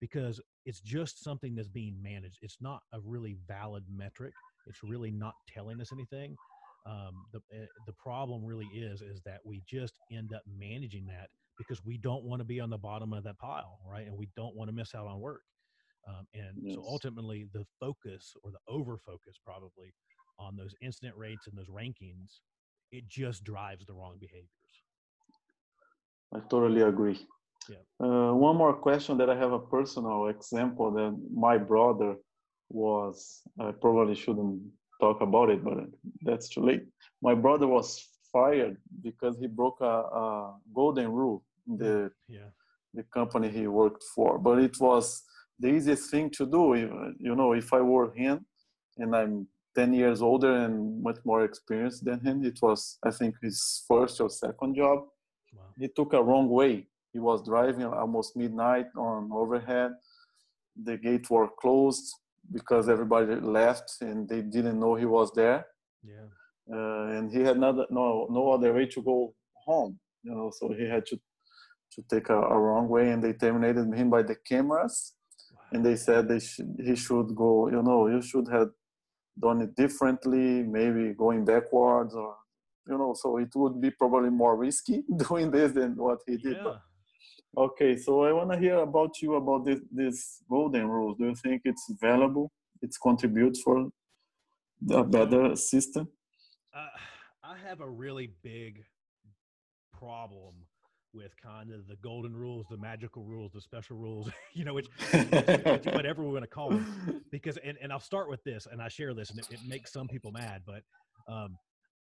because 0.00 0.40
it's 0.66 0.80
just 0.80 1.22
something 1.22 1.54
that's 1.54 1.68
being 1.68 1.96
managed. 2.02 2.38
It's 2.42 2.58
not 2.60 2.80
a 2.92 2.98
really 3.00 3.36
valid 3.46 3.84
metric. 3.88 4.32
It's 4.66 4.82
really 4.82 5.10
not 5.10 5.34
telling 5.48 5.80
us 5.80 5.92
anything 5.92 6.36
um, 6.86 7.26
the 7.32 7.40
eh, 7.52 7.66
the 7.86 7.92
problem 7.92 8.44
really 8.44 8.66
is 8.66 9.02
is 9.02 9.20
that 9.24 9.38
we 9.44 9.62
just 9.68 9.94
end 10.10 10.32
up 10.34 10.42
managing 10.58 11.06
that 11.06 11.28
because 11.58 11.84
we 11.84 11.98
don't 11.98 12.24
want 12.24 12.40
to 12.40 12.44
be 12.44 12.60
on 12.60 12.70
the 12.70 12.78
bottom 12.78 13.12
of 13.12 13.24
that 13.24 13.38
pile, 13.38 13.78
right? 13.86 14.06
And 14.06 14.16
we 14.16 14.28
don't 14.36 14.56
want 14.56 14.68
to 14.68 14.74
miss 14.74 14.94
out 14.94 15.06
on 15.06 15.20
work. 15.20 15.42
Um, 16.08 16.26
and 16.34 16.56
yes. 16.60 16.74
so 16.74 16.82
ultimately, 16.82 17.46
the 17.52 17.64
focus 17.78 18.34
or 18.42 18.50
the 18.50 18.58
over 18.68 18.98
focus 18.98 19.38
probably 19.44 19.94
on 20.38 20.56
those 20.56 20.74
incident 20.82 21.14
rates 21.16 21.46
and 21.46 21.56
those 21.56 21.68
rankings, 21.68 22.40
it 22.90 23.06
just 23.08 23.44
drives 23.44 23.86
the 23.86 23.92
wrong 23.92 24.16
behaviors. 24.18 24.48
I 26.34 26.40
totally 26.48 26.82
agree. 26.82 27.20
Yeah. 27.68 27.76
Uh, 28.04 28.32
one 28.32 28.56
more 28.56 28.74
question 28.74 29.16
that 29.18 29.30
I 29.30 29.36
have 29.36 29.52
a 29.52 29.58
personal 29.58 30.26
example 30.26 30.90
that 30.92 31.16
my 31.32 31.58
brother 31.58 32.16
was, 32.70 33.42
I 33.60 33.70
probably 33.70 34.16
shouldn't 34.16 34.62
talk 35.04 35.18
about 35.28 35.48
it, 35.54 35.60
but 35.68 35.76
that's 36.26 36.48
too 36.54 36.62
late. 36.70 36.84
My 37.28 37.34
brother 37.44 37.66
was 37.78 37.86
fired 38.34 38.76
because 39.08 39.34
he 39.42 39.46
broke 39.60 39.78
a, 39.92 39.94
a 40.22 40.24
golden 40.78 41.08
rule 41.20 41.38
in 41.68 41.74
the, 41.82 41.94
Yeah. 42.38 42.50
the 42.98 43.04
company 43.18 43.48
he 43.58 43.66
worked 43.82 44.04
for. 44.14 44.30
But 44.46 44.56
it 44.68 44.76
was 44.88 45.04
the 45.62 45.68
easiest 45.76 46.04
thing 46.12 46.26
to 46.38 46.44
do. 46.56 46.62
You 47.28 47.34
know, 47.40 47.50
if 47.62 47.68
I 47.78 47.80
were 47.92 48.08
him 48.22 48.36
and 49.02 49.10
I'm 49.18 49.34
10 49.74 49.92
years 50.02 50.20
older 50.30 50.52
and 50.64 50.74
much 51.08 51.18
more 51.30 51.42
experienced 51.50 52.00
than 52.08 52.18
him, 52.26 52.36
it 52.50 52.58
was, 52.66 52.80
I 53.08 53.10
think, 53.18 53.32
his 53.46 53.58
first 53.88 54.14
or 54.24 54.30
second 54.44 54.72
job 54.82 54.98
Wow. 55.56 55.68
he 55.80 55.86
took 55.98 56.10
a 56.14 56.22
wrong 56.28 56.46
way. 56.60 56.74
He 57.14 57.20
was 57.28 57.38
driving 57.52 57.84
almost 58.02 58.30
midnight 58.42 58.88
on 58.96 59.18
overhead. 59.42 59.90
The 60.88 60.96
gates 61.06 61.28
were 61.34 61.48
closed 61.62 62.06
because 62.52 62.88
everybody 62.88 63.34
left 63.36 63.88
and 64.00 64.28
they 64.28 64.42
didn't 64.42 64.78
know 64.78 64.94
he 64.94 65.06
was 65.06 65.30
there. 65.34 65.66
Yeah. 66.02 66.26
Uh, 66.72 67.06
and 67.16 67.32
he 67.32 67.40
had 67.40 67.58
no, 67.58 67.70
no 67.90 68.26
no 68.30 68.52
other 68.52 68.72
way 68.72 68.86
to 68.86 69.02
go 69.02 69.34
home. 69.66 69.98
You 70.22 70.34
know, 70.34 70.50
so 70.58 70.72
he 70.78 70.84
had 70.88 71.04
to 71.06 71.16
to 71.94 72.02
take 72.08 72.28
a, 72.30 72.38
a 72.56 72.58
wrong 72.58 72.88
way, 72.88 73.10
and 73.10 73.22
they 73.22 73.32
terminated 73.34 73.92
him 73.94 74.08
by 74.10 74.22
the 74.22 74.36
cameras. 74.50 75.14
And 75.72 75.84
they 75.84 75.96
said 75.96 76.28
they 76.28 76.38
should, 76.40 76.70
he 76.88 76.94
should 76.94 77.34
go. 77.34 77.68
You 77.68 77.82
know, 77.82 78.06
you 78.08 78.22
should 78.22 78.48
have 78.48 78.70
done 79.38 79.62
it 79.62 79.74
differently, 79.74 80.62
maybe 80.62 81.14
going 81.14 81.44
backwards 81.44 82.14
or 82.14 82.36
you 82.88 82.98
know 82.98 83.14
so 83.14 83.38
it 83.38 83.48
would 83.54 83.80
be 83.80 83.90
probably 83.92 84.28
more 84.30 84.56
risky 84.56 85.04
doing 85.28 85.50
this 85.52 85.70
than 85.72 85.94
what 85.96 86.18
he 86.26 86.36
did 86.36 86.56
Yeah. 86.56 86.62
but 86.64 86.78
okay 87.56 87.96
so 87.96 88.24
i 88.24 88.32
want 88.32 88.50
to 88.50 88.58
hear 88.58 88.78
about 88.78 89.20
you 89.20 89.34
about 89.34 89.64
this 89.64 89.80
this 89.90 90.42
golden 90.48 90.88
rules. 90.88 91.16
Do 91.18 91.26
you 91.26 91.34
think 91.34 91.62
it's 91.64 91.90
valuable? 92.00 92.50
It's 92.80 92.98
contributes 92.98 93.60
for 93.62 93.88
a 94.90 95.04
better 95.04 95.54
system? 95.56 96.08
Uh, 96.74 96.88
I 97.44 97.56
have 97.68 97.80
a 97.80 97.88
really 97.88 98.32
big 98.42 98.84
problem 99.96 100.54
with 101.14 101.32
kind 101.40 101.70
of 101.70 101.86
the 101.86 101.96
golden 101.96 102.34
rules, 102.34 102.66
the 102.70 102.76
magical 102.78 103.22
rules, 103.24 103.52
the 103.52 103.60
special 103.60 103.96
rules, 103.96 104.30
you 104.54 104.64
know, 104.64 104.74
which, 104.74 104.88
whatever 105.12 106.22
we're 106.22 106.30
going 106.30 106.42
to 106.42 106.46
call 106.46 106.70
them. 106.70 107.22
Because, 107.30 107.58
and, 107.58 107.76
and 107.82 107.92
I'll 107.92 108.00
start 108.00 108.30
with 108.30 108.42
this, 108.44 108.66
and 108.70 108.80
I 108.80 108.88
share 108.88 109.12
this, 109.12 109.30
and 109.30 109.38
it, 109.38 109.46
it 109.50 109.60
makes 109.68 109.92
some 109.92 110.08
people 110.08 110.32
mad, 110.32 110.62
but 110.66 110.82
um, 111.28 111.56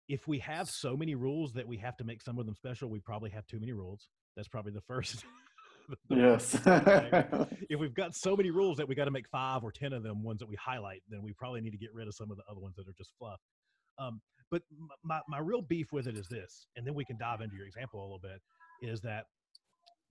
if 0.09 0.27
we 0.27 0.39
have 0.39 0.69
so 0.69 0.97
many 0.97 1.15
rules 1.15 1.53
that 1.53 1.67
we 1.67 1.77
have 1.77 1.95
to 1.97 2.03
make 2.03 2.21
some 2.21 2.39
of 2.39 2.45
them 2.47 2.55
special, 2.55 2.89
we 2.89 2.99
probably 2.99 3.29
have 3.29 3.45
too 3.45 3.59
many 3.59 3.71
rules. 3.71 4.09
That's 4.35 4.47
probably 4.47 4.71
the 4.71 4.81
first. 4.81 5.23
the 6.09 6.15
yes 6.15 6.55
if 7.69 7.79
we've 7.79 7.95
got 7.95 8.13
so 8.15 8.35
many 8.35 8.51
rules 8.51 8.77
that 8.77 8.87
we 8.87 8.93
got 8.93 9.05
to 9.05 9.11
make 9.11 9.27
five 9.29 9.63
or 9.63 9.71
ten 9.71 9.93
of 9.93 10.03
them 10.03 10.23
ones 10.23 10.39
that 10.39 10.49
we 10.49 10.55
highlight, 10.55 11.01
then 11.09 11.21
we 11.21 11.33
probably 11.33 11.61
need 11.61 11.71
to 11.71 11.77
get 11.77 11.93
rid 11.93 12.07
of 12.07 12.15
some 12.15 12.29
of 12.31 12.37
the 12.37 12.43
other 12.49 12.59
ones 12.59 12.75
that 12.75 12.87
are 12.87 12.93
just 12.97 13.11
fluff. 13.17 13.39
Um, 13.97 14.21
but 14.51 14.63
my, 15.03 15.21
my 15.27 15.39
real 15.39 15.61
beef 15.61 15.91
with 15.91 16.07
it 16.07 16.17
is 16.17 16.27
this, 16.27 16.65
and 16.75 16.85
then 16.85 16.95
we 16.95 17.05
can 17.05 17.17
dive 17.17 17.41
into 17.41 17.55
your 17.55 17.67
example 17.67 18.01
a 18.01 18.03
little 18.03 18.19
bit, 18.19 18.41
is 18.81 19.01
that 19.01 19.25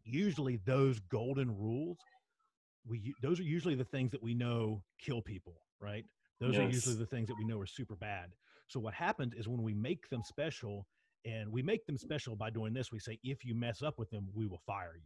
usually 0.04 0.60
those 0.64 1.00
golden 1.00 1.56
rules, 1.56 1.96
we 2.86 3.14
those 3.20 3.40
are 3.40 3.44
usually 3.44 3.74
the 3.74 3.84
things 3.84 4.12
that 4.12 4.22
we 4.22 4.34
know 4.34 4.82
kill 5.00 5.22
people, 5.22 5.54
right? 5.80 6.04
Those 6.40 6.56
are 6.56 6.68
usually 6.68 6.94
the 6.94 7.06
things 7.06 7.26
that 7.28 7.36
we 7.36 7.44
know 7.44 7.58
are 7.58 7.66
super 7.66 7.96
bad. 7.96 8.30
So 8.68 8.78
what 8.78 8.94
happens 8.94 9.34
is 9.34 9.48
when 9.48 9.62
we 9.62 9.74
make 9.74 10.08
them 10.10 10.22
special, 10.22 10.86
and 11.24 11.50
we 11.50 11.62
make 11.62 11.84
them 11.86 11.96
special 11.98 12.36
by 12.36 12.50
doing 12.50 12.72
this, 12.72 12.92
we 12.92 12.98
say 13.00 13.18
if 13.24 13.44
you 13.44 13.54
mess 13.54 13.82
up 13.82 13.98
with 13.98 14.10
them, 14.10 14.28
we 14.34 14.46
will 14.46 14.60
fire 14.66 14.94
you 14.96 15.02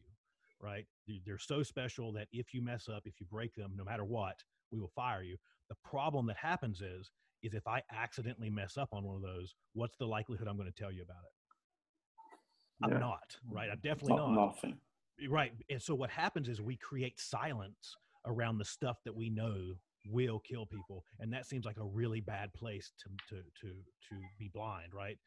right? 0.61 0.87
They- 1.09 1.21
They're 1.27 1.39
so 1.39 1.65
special 1.65 2.13
that 2.13 2.29
if 2.31 2.55
you 2.55 2.63
mess 2.63 2.89
up, 2.89 3.05
if 3.05 3.19
you 3.19 3.27
break 3.27 3.53
them, 3.57 3.73
no 3.75 3.83
matter 3.83 4.05
what, 4.05 4.45
we 4.71 4.79
will 4.79 4.93
fire 4.95 5.25
you. 5.25 5.37
The 5.69 5.75
problem 5.83 6.25
that 6.27 6.37
happens 6.37 6.81
is, 6.81 7.11
is 7.43 7.53
if 7.53 7.67
I 7.67 7.83
accidentally 7.91 8.49
mess 8.49 8.77
up 8.77 8.89
on 8.93 9.03
one 9.03 9.17
of 9.17 9.23
those, 9.23 9.57
what's 9.73 9.97
the 9.97 10.07
likelihood 10.07 10.47
I'm 10.47 10.57
going 10.57 10.71
to 10.73 10.81
tell 10.81 10.93
you 10.93 11.03
about 11.03 11.25
it? 11.25 12.85
I'm 12.85 13.01
not, 13.01 13.37
right? 13.51 13.71
I'm 13.73 13.81
definitely 13.81 14.15
Not- 14.15 14.35
not. 14.35 14.47
nothing 14.55 14.81
Right. 15.29 15.53
And 15.69 15.83
so 15.83 15.97
what 15.97 16.11
happens 16.11 16.49
is 16.49 16.61
we 16.61 16.77
create 16.77 17.19
silence 17.19 17.97
around 18.25 18.59
the 18.59 18.65
stuff 18.65 19.03
that 19.03 19.17
we 19.17 19.31
know 19.31 19.75
will 20.09 20.41
kill 20.41 20.67
people. 20.67 21.05
And 21.21 21.33
that 21.33 21.47
seems 21.47 21.65
like 21.65 21.79
a 21.79 21.85
really 21.85 22.21
bad 22.21 22.53
place 22.55 22.93
to 23.01 23.35
to 23.35 23.43
to 23.61 23.69
to 23.69 24.21
be 24.39 24.51
blind, 24.53 24.93
right? 24.95 25.19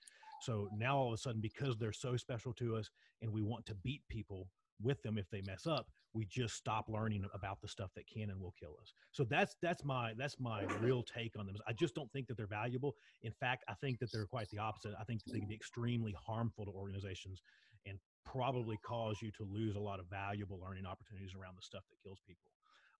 So 0.41 0.67
now 0.77 0.97
all 0.97 1.07
of 1.07 1.13
a 1.13 1.17
sudden, 1.17 1.41
because 1.41 1.77
they're 1.77 1.93
so 1.93 2.17
special 2.17 2.53
to 2.53 2.75
us 2.75 2.89
and 3.21 3.31
we 3.31 3.41
want 3.41 3.65
to 3.67 3.75
beat 3.75 4.01
people 4.09 4.47
with 4.81 5.01
them 5.01 5.17
if 5.17 5.29
they 5.29 5.41
mess 5.41 5.65
up, 5.65 5.87
we 6.13 6.25
just 6.25 6.55
stop 6.55 6.85
learning 6.89 7.25
about 7.33 7.61
the 7.61 7.67
stuff 7.67 7.91
that 7.95 8.07
can 8.07 8.29
and 8.29 8.39
will 8.39 8.53
kill 8.59 8.75
us. 8.81 8.93
So 9.11 9.23
that's 9.23 9.55
that's 9.61 9.83
my 9.83 10.13
that's 10.17 10.39
my 10.39 10.63
real 10.81 11.03
take 11.03 11.37
on 11.37 11.45
them. 11.45 11.55
I 11.67 11.73
just 11.73 11.95
don't 11.95 12.11
think 12.11 12.27
that 12.27 12.37
they're 12.37 12.47
valuable. 12.47 12.95
In 13.23 13.31
fact, 13.31 13.63
I 13.67 13.73
think 13.73 13.99
that 13.99 14.11
they're 14.11 14.25
quite 14.25 14.49
the 14.49 14.59
opposite. 14.59 14.93
I 14.99 15.03
think 15.03 15.21
they 15.25 15.39
can 15.39 15.47
be 15.47 15.55
extremely 15.55 16.15
harmful 16.25 16.65
to 16.65 16.71
organizations 16.71 17.41
and 17.85 17.99
probably 18.25 18.77
cause 18.77 19.21
you 19.21 19.31
to 19.31 19.43
lose 19.43 19.75
a 19.75 19.79
lot 19.79 19.99
of 19.99 20.07
valuable 20.09 20.59
learning 20.59 20.85
opportunities 20.85 21.35
around 21.39 21.55
the 21.57 21.61
stuff 21.61 21.83
that 21.89 22.01
kills 22.03 22.19
people. 22.27 22.51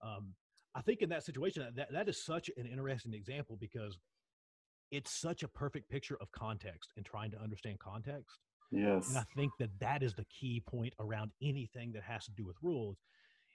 Um, 0.04 0.34
I 0.76 0.82
think 0.82 1.02
in 1.02 1.10
that 1.10 1.24
situation, 1.24 1.66
that, 1.76 1.92
that 1.92 2.10
is 2.10 2.24
such 2.24 2.50
an 2.58 2.66
interesting 2.66 3.14
example 3.14 3.58
because 3.60 3.98
it's 4.92 5.12
such 5.12 5.42
a 5.44 5.48
perfect 5.48 5.90
picture 5.90 6.18
of 6.22 6.32
context 6.32 6.92
and 6.98 7.06
trying 7.06 7.32
to 7.32 7.42
understand 7.42 7.80
context. 7.80 8.40
yes 8.72 9.10
And 9.10 9.18
I 9.18 9.24
think 9.36 9.54
that 9.60 9.70
that 9.80 10.04
is 10.04 10.14
the 10.14 10.26
key 10.26 10.62
point 10.68 10.94
around 11.00 11.32
anything 11.42 11.94
that 11.94 12.04
has 12.04 12.26
to 12.26 12.32
do 12.32 12.46
with 12.46 12.58
rules 12.62 12.98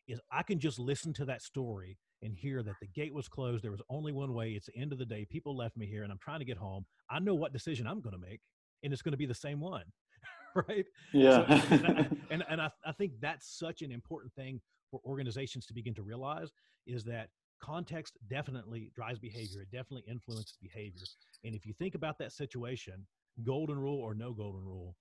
is 0.09 0.21
I 0.33 0.43
can 0.43 0.59
just 0.59 0.79
listen 0.79 1.13
to 1.15 1.25
that 1.27 1.43
story 1.43 1.99
and 2.23 2.35
hear 2.35 2.63
that 2.63 2.75
the 2.81 2.89
gate 2.89 3.15
was 3.15 3.29
closed. 3.29 3.63
There 3.63 3.71
was 3.71 3.83
only 3.89 4.13
one 4.13 4.35
way. 4.35 4.51
It's 4.51 4.67
the 4.67 4.77
end 4.77 4.93
of 4.93 4.99
the 4.99 5.07
day. 5.07 5.27
People 5.31 5.57
left 5.57 5.77
me 5.77 5.87
here 5.87 6.03
and 6.03 6.11
I'm 6.11 6.19
trying 6.19 6.41
to 6.41 6.45
get 6.45 6.57
home. 6.57 6.85
I 7.11 7.19
know 7.21 7.35
what 7.35 7.53
decision 7.53 7.87
I'm 7.87 8.01
going 8.01 8.15
to 8.15 8.27
make 8.27 8.41
and 8.83 8.93
it's 8.93 9.03
going 9.03 9.13
to 9.13 9.19
be 9.19 9.27
the 9.27 9.35
same 9.35 9.61
one. 9.61 9.85
right. 10.69 10.87
yeah 11.13 11.47
So, 11.47 11.67
and 11.71 11.87
I, 11.87 12.09
and, 12.31 12.45
and 12.49 12.61
I, 12.61 12.71
I 12.85 12.93
think 12.93 13.13
that's 13.21 13.59
such 13.59 13.83
an 13.83 13.93
important 13.93 14.33
thing 14.35 14.61
for 14.91 15.01
organizations 15.05 15.67
to 15.67 15.75
begin 15.75 15.95
to 15.95 16.03
realize 16.03 16.51
is 16.87 17.05
that 17.05 17.29
context 17.61 18.19
definitely 18.29 18.91
drives 18.95 19.19
behavior. 19.19 19.63
It 19.63 19.71
definitely 19.71 20.05
influences 20.09 20.57
behavior. 20.61 21.05
And 21.45 21.55
if 21.55 21.67
you 21.67 21.73
think 21.75 21.95
about 21.95 22.19
that 22.19 22.33
situation, 22.33 23.07
golden 23.45 23.79
rule 23.79 24.01
or 24.01 24.15
no 24.15 24.33
golden 24.33 24.65
rule, 24.65 24.97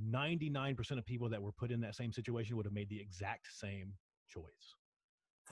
99% 0.00 0.98
of 0.98 1.06
people 1.06 1.28
that 1.28 1.42
were 1.42 1.52
put 1.52 1.70
in 1.70 1.80
that 1.80 1.94
same 1.94 2.12
situation 2.12 2.56
would 2.56 2.66
have 2.66 2.72
made 2.72 2.88
the 2.88 3.00
exact 3.00 3.48
same 3.52 3.94
choice. 4.28 4.74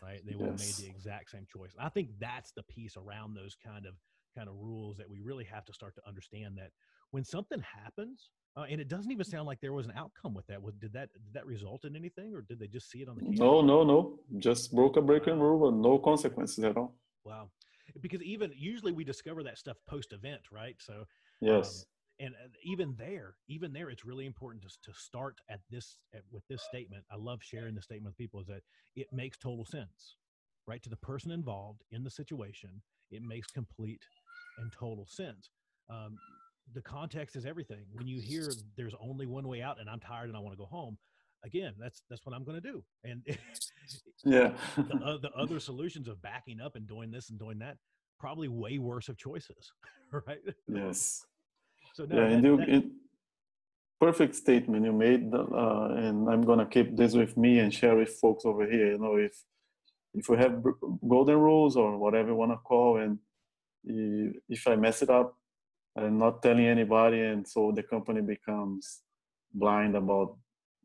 Right? 0.03 0.21
They 0.27 0.35
would 0.35 0.47
have 0.47 0.59
made 0.59 0.75
the 0.75 0.87
exact 0.87 1.31
same 1.31 1.47
choice. 1.51 1.73
And 1.77 1.87
I 1.87 1.89
think 1.89 2.11
that's 2.19 2.53
the 2.53 2.65
piece 2.65 2.97
around 2.97 3.35
those 3.35 3.57
kind 3.65 3.87
of 3.87 3.95
kind 4.37 4.49
of 4.49 4.57
rules 4.57 4.97
that 4.97 5.09
we 5.09 5.21
really 5.21 5.45
have 5.45 5.65
to 5.65 5.73
start 5.73 5.95
to 5.95 6.03
understand 6.07 6.59
that 6.59 6.71
when 7.13 7.25
something 7.25 7.61
happens, 7.61 8.31
uh, 8.57 8.65
and 8.71 8.81
it 8.81 8.89
doesn't 8.89 9.11
even 9.11 9.25
sound 9.25 9.47
like 9.47 9.61
there 9.61 9.73
was 9.73 9.87
an 9.87 9.93
outcome 9.97 10.35
with 10.35 10.47
that. 10.47 10.63
Was, 10.63 10.75
did 10.75 10.93
that 10.93 11.13
did 11.13 11.35
that 11.35 11.47
result 11.47 11.85
in 11.85 11.97
anything, 11.97 12.35
or 12.35 12.43
did 12.43 12.59
they 12.59 12.69
just 12.69 12.91
see 12.91 13.03
it 13.03 13.09
on 13.09 13.17
the 13.17 13.23
camera? 13.23 13.39
no 13.39 13.61
no 13.61 13.85
no 13.85 14.19
just 14.39 14.75
broke 14.75 14.97
a 14.97 15.03
breaking 15.03 15.39
rule 15.41 15.59
but 15.59 15.77
no 15.77 15.99
consequences 15.99 16.63
at 16.65 16.77
all 16.77 16.95
Wow. 17.25 17.49
Because 18.01 18.23
even 18.23 18.53
usually 18.57 18.93
we 18.93 19.05
discover 19.05 19.43
that 19.45 19.59
stuff 19.59 19.77
post 19.87 20.13
event, 20.13 20.43
right? 20.51 20.77
So 20.79 21.05
yes 21.41 21.87
and 22.21 22.35
uh, 22.35 22.49
even 22.63 22.95
there, 22.97 23.35
even 23.49 23.73
there, 23.73 23.91
it's 23.91 24.05
really 24.05 24.27
important 24.27 24.63
to, 24.63 24.69
to 24.91 24.97
start 24.97 25.41
at 25.49 25.61
this 25.71 25.99
at, 26.15 26.23
with 26.31 26.47
this 26.49 26.63
statement. 26.63 27.05
I 27.11 27.17
love 27.17 27.41
sharing 27.43 27.75
the 27.75 27.83
statement 27.83 28.13
with 28.13 28.19
people 28.19 28.41
is 28.41 28.47
that 28.47 28.63
it 28.95 29.09
makes 29.13 29.37
total 29.37 29.65
sense, 29.65 30.17
right? 30.67 30.83
To 30.83 30.91
the 30.91 30.97
person 30.97 31.31
involved 31.31 31.83
in 31.91 32.05
the 32.05 32.11
situation, 32.11 32.83
it 33.11 33.23
makes 33.23 33.51
complete 33.51 34.03
and 34.59 34.71
total 34.73 35.07
sense. 35.09 35.51
Um, 35.91 36.17
the 36.73 36.83
context 36.83 37.37
is 37.37 37.45
everything. 37.45 37.85
When 37.93 38.07
you 38.07 38.21
hear 38.21 38.49
there's 38.77 38.95
only 39.01 39.27
one 39.27 39.47
way 39.47 39.61
out, 39.63 39.81
and 39.81 39.89
I'm 39.89 40.01
tired 40.01 40.29
and 40.29 40.37
I 40.37 40.41
want 40.41 40.55
to 40.55 40.59
go 40.59 40.67
home, 40.67 40.97
again, 41.45 41.75
that's 41.79 42.03
that's 42.09 42.25
what 42.25 42.35
I'm 42.35 42.45
going 42.45 42.61
to 42.61 42.69
do. 42.73 42.83
And 43.05 43.23
yeah 44.25 44.53
the, 44.77 44.95
uh, 45.05 45.19
the 45.19 45.31
other 45.33 45.61
solutions 45.61 46.09
of 46.09 46.21
backing 46.23 46.61
up 46.61 46.77
and 46.77 46.87
doing 46.87 47.11
this 47.11 47.31
and 47.31 47.39
doing 47.39 47.59
that, 47.59 47.77
probably 48.19 48.49
way 48.49 48.79
worse 48.79 49.09
of 49.09 49.17
choices, 49.19 49.73
right? 50.27 50.39
yes 50.69 51.25
So 51.95 52.05
no, 52.07 52.17
yeah, 52.17 52.23
that- 52.29 52.33
and 52.33 52.45
you, 52.45 52.57
that- 52.57 52.69
it, 52.69 52.85
perfect 54.01 54.35
statement 54.35 54.85
you 54.85 54.93
made, 54.93 55.33
uh, 55.35 55.89
and 55.97 56.29
I'm 56.29 56.43
gonna 56.43 56.67
keep 56.67 56.97
this 56.97 57.15
with 57.15 57.37
me 57.37 57.59
and 57.61 57.73
share 57.73 57.97
with 57.97 58.11
folks 58.23 58.45
over 58.45 58.65
here. 58.71 58.93
You 58.93 58.99
know, 58.99 59.17
if 59.17 59.35
if 60.15 60.29
we 60.29 60.37
have 60.37 60.63
golden 61.09 61.39
rules 61.39 61.77
or 61.77 61.97
whatever 61.99 62.29
you 62.31 62.35
wanna 62.35 62.59
call, 62.59 62.99
and 62.99 63.19
if 64.49 64.67
I 64.67 64.77
mess 64.77 65.03
it 65.03 65.11
up, 65.11 65.37
I'm 65.97 66.19
not 66.19 66.43
telling 66.43 66.67
anybody, 66.67 67.21
and 67.21 67.47
so 67.47 67.73
the 67.73 67.83
company 67.83 68.21
becomes 68.21 69.03
blind 69.53 69.97
about 69.97 70.37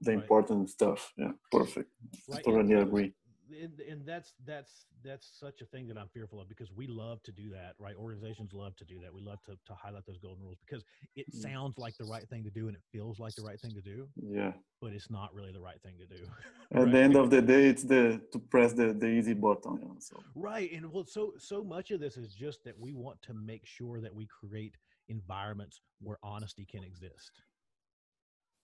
the 0.01 0.11
Right. 0.11 0.21
important 0.21 0.69
stuff. 0.69 1.13
Yeah, 1.17 1.31
perfect. 1.51 1.91
Right, 2.27 2.43
Totally 2.43 2.73
and 2.73 2.83
agree. 2.83 3.13
and, 3.61 3.79
and 3.79 4.05
that's 4.05 4.33
that's 4.45 4.85
that's 5.03 5.27
such 5.39 5.61
a 5.61 5.65
thing 5.65 5.87
that 5.87 5.97
I'm 5.97 6.09
fearful 6.09 6.39
of 6.39 6.47
because 6.47 6.71
we 6.71 6.87
love 6.87 7.21
to 7.23 7.31
do 7.31 7.49
that, 7.51 7.73
right? 7.79 7.95
Organizations 7.95 8.53
love 8.53 8.75
to 8.77 8.85
do 8.85 8.99
that. 9.01 9.13
We 9.13 9.21
love 9.21 9.41
to 9.45 9.53
to 9.65 9.73
highlight 9.73 10.05
those 10.05 10.19
golden 10.19 10.43
rules 10.43 10.59
because 10.65 10.83
it 11.15 11.25
mm. 11.33 11.41
sounds 11.41 11.77
like 11.77 11.97
the 11.97 12.05
right 12.05 12.27
thing 12.29 12.43
to 12.43 12.49
do 12.49 12.67
and 12.67 12.75
it 12.75 12.83
feels 12.91 13.19
like 13.19 13.33
the 13.35 13.41
right 13.41 13.59
thing 13.59 13.73
to 13.73 13.81
do. 13.81 14.07
Yeah. 14.21 14.53
But 14.81 14.93
it's 14.93 15.09
not 15.09 15.33
really 15.33 15.51
the 15.51 15.59
right 15.59 15.81
thing 15.81 15.95
to 15.97 16.05
do. 16.05 16.23
At 16.71 16.83
right? 16.83 16.91
the 16.91 16.99
end 16.99 17.15
of 17.15 17.29
the 17.29 17.41
day, 17.41 17.65
it's 17.65 17.83
the 17.83 18.21
to 18.31 18.39
press 18.39 18.73
the 18.73 18.93
the 18.93 19.07
easy 19.07 19.33
button. 19.33 19.79
You 19.81 19.87
know, 19.87 19.95
so. 19.99 20.21
Right, 20.35 20.71
and 20.71 20.91
well, 20.91 21.05
so 21.05 21.33
so 21.37 21.63
much 21.63 21.91
of 21.91 21.99
this 21.99 22.15
is 22.15 22.33
just 22.33 22.63
that 22.65 22.79
we 22.79 22.93
want 22.93 23.21
to 23.23 23.33
make 23.33 23.65
sure 23.65 23.99
that 24.01 24.13
we 24.13 24.27
create 24.27 24.75
environments 25.09 25.81
where 25.99 26.17
honesty 26.23 26.65
can 26.65 26.83
exist. 26.83 27.41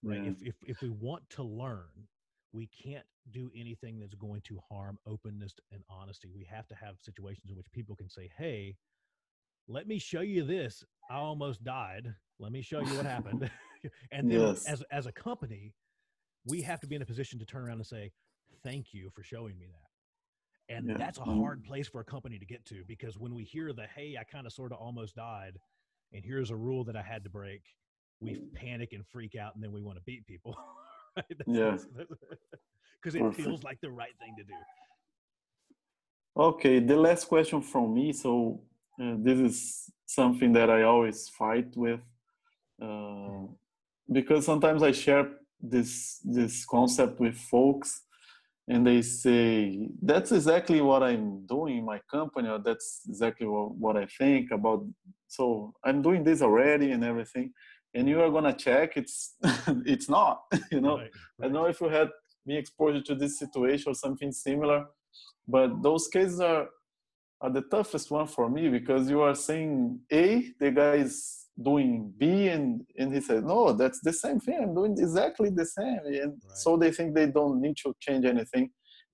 Right. 0.03 0.23
Yeah. 0.23 0.31
If 0.31 0.41
if 0.41 0.55
if 0.65 0.81
we 0.81 0.89
want 0.89 1.29
to 1.31 1.43
learn 1.43 2.07
we 2.55 2.67
can't 2.67 3.05
do 3.31 3.51
anything 3.55 3.99
that's 3.99 4.15
going 4.15 4.41
to 4.41 4.59
harm 4.69 4.97
openness 5.05 5.53
and 5.71 5.83
honesty. 5.89 6.29
We 6.33 6.47
have 6.49 6.67
to 6.67 6.75
have 6.75 6.95
situations 7.01 7.49
in 7.49 7.57
which 7.57 7.71
people 7.73 7.95
can 7.95 8.09
say, 8.09 8.29
Hey, 8.37 8.77
let 9.67 9.87
me 9.87 9.99
show 9.99 10.21
you 10.21 10.43
this. 10.43 10.83
I 11.09 11.15
almost 11.15 11.63
died. 11.63 12.13
Let 12.39 12.51
me 12.51 12.61
show 12.61 12.79
you 12.79 12.95
what 12.95 13.05
happened. 13.05 13.49
and 14.11 14.31
then 14.31 14.39
yes. 14.39 14.65
as, 14.65 14.83
as 14.91 15.05
a 15.05 15.11
company, 15.11 15.73
we 16.47 16.61
have 16.61 16.79
to 16.79 16.87
be 16.87 16.95
in 16.95 17.01
a 17.01 17.05
position 17.05 17.37
to 17.39 17.45
turn 17.45 17.63
around 17.63 17.77
and 17.77 17.85
say, 17.85 18.11
Thank 18.63 18.93
you 18.93 19.09
for 19.13 19.21
showing 19.21 19.57
me 19.57 19.65
that. 19.67 20.75
And 20.75 20.89
yeah. 20.89 20.97
that's 20.97 21.17
a 21.17 21.21
mm-hmm. 21.21 21.41
hard 21.41 21.63
place 21.63 21.87
for 21.87 22.01
a 22.01 22.05
company 22.05 22.39
to 22.39 22.45
get 22.45 22.65
to 22.65 22.83
because 22.87 23.17
when 23.17 23.35
we 23.35 23.43
hear 23.43 23.73
the, 23.73 23.85
Hey, 23.95 24.15
I 24.19 24.23
kind 24.23 24.47
of 24.47 24.53
sort 24.53 24.71
of 24.71 24.77
almost 24.79 25.15
died, 25.15 25.57
and 26.15 26.23
here's 26.23 26.49
a 26.49 26.55
rule 26.55 26.83
that 26.85 26.95
I 26.95 27.01
had 27.01 27.23
to 27.25 27.29
break, 27.29 27.61
we 28.21 28.39
panic 28.53 28.93
and 28.93 29.05
freak 29.05 29.35
out, 29.35 29.53
and 29.55 29.63
then 29.63 29.71
we 29.71 29.81
want 29.81 29.97
to 29.97 30.03
beat 30.03 30.25
people. 30.25 30.57
yeah. 31.45 31.77
Because 33.01 33.15
it 33.19 33.35
feels 33.35 33.63
like 33.63 33.79
the 33.81 33.91
right 33.91 34.13
thing 34.19 34.33
to 34.37 34.43
do. 34.43 34.53
Okay, 36.37 36.79
the 36.79 36.95
last 36.95 37.27
question 37.27 37.61
from 37.61 37.93
me. 37.93 38.13
So 38.13 38.61
uh, 39.01 39.15
this 39.17 39.39
is 39.39 39.89
something 40.05 40.53
that 40.53 40.69
I 40.69 40.83
always 40.83 41.27
fight 41.27 41.75
with, 41.75 41.99
uh, 42.81 43.47
because 44.11 44.45
sometimes 44.45 44.83
I 44.83 44.91
share 44.91 45.29
this 45.61 46.19
this 46.23 46.65
concept 46.65 47.19
with 47.19 47.35
folks, 47.35 48.01
and 48.67 48.85
they 48.85 49.01
say 49.01 49.89
that's 50.01 50.31
exactly 50.31 50.81
what 50.81 51.03
I'm 51.03 51.45
doing 51.45 51.77
in 51.79 51.85
my 51.85 51.99
company, 52.09 52.49
or 52.49 52.59
that's 52.59 53.01
exactly 53.07 53.47
what, 53.47 53.75
what 53.75 53.97
I 53.97 54.07
think 54.17 54.51
about. 54.51 54.85
So 55.27 55.73
I'm 55.83 56.01
doing 56.01 56.23
this 56.23 56.41
already 56.41 56.91
and 56.91 57.03
everything 57.03 57.51
and 57.95 58.09
you 58.09 58.21
are 58.21 58.29
gonna 58.29 58.53
check 58.53 58.97
it's 58.97 59.35
it's 59.85 60.09
not 60.09 60.41
you 60.71 60.81
know 60.81 60.97
right, 60.97 61.11
right. 61.39 61.41
i 61.41 61.43
don't 61.43 61.53
know 61.53 61.65
if 61.65 61.81
you 61.81 61.89
had 61.89 62.09
been 62.45 62.57
exposed 62.57 63.05
to 63.05 63.15
this 63.15 63.39
situation 63.39 63.91
or 63.91 63.95
something 63.95 64.31
similar 64.31 64.85
but 65.47 65.81
those 65.81 66.07
cases 66.07 66.39
are 66.39 66.67
are 67.41 67.49
the 67.49 67.61
toughest 67.61 68.11
one 68.11 68.27
for 68.27 68.49
me 68.49 68.69
because 68.69 69.09
you 69.09 69.21
are 69.21 69.35
saying 69.35 69.99
a 70.11 70.51
the 70.59 70.71
guy 70.71 70.95
is 70.95 71.44
doing 71.63 72.13
b 72.17 72.49
and 72.49 72.81
and 72.97 73.13
he 73.13 73.21
says 73.21 73.41
no 73.43 73.71
that's 73.71 74.01
the 74.01 74.11
same 74.11 74.39
thing 74.39 74.59
i'm 74.61 74.75
doing 74.75 74.93
exactly 74.97 75.49
the 75.49 75.65
same 75.65 75.99
and 76.05 76.33
right. 76.45 76.57
so 76.57 76.75
they 76.75 76.91
think 76.91 77.15
they 77.15 77.27
don't 77.27 77.61
need 77.61 77.77
to 77.77 77.93
change 78.01 78.25
anything 78.25 78.69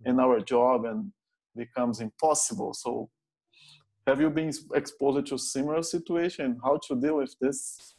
in 0.06 0.20
our 0.20 0.40
job 0.40 0.86
and 0.86 1.12
becomes 1.56 2.00
impossible 2.00 2.74
so 2.74 3.10
have 4.08 4.20
you 4.20 4.30
been 4.30 4.52
exposed 4.74 5.28
to 5.28 5.38
similar 5.38 5.84
situation 5.84 6.60
how 6.64 6.80
to 6.88 7.00
deal 7.00 7.18
with 7.18 7.36
this 7.40 7.96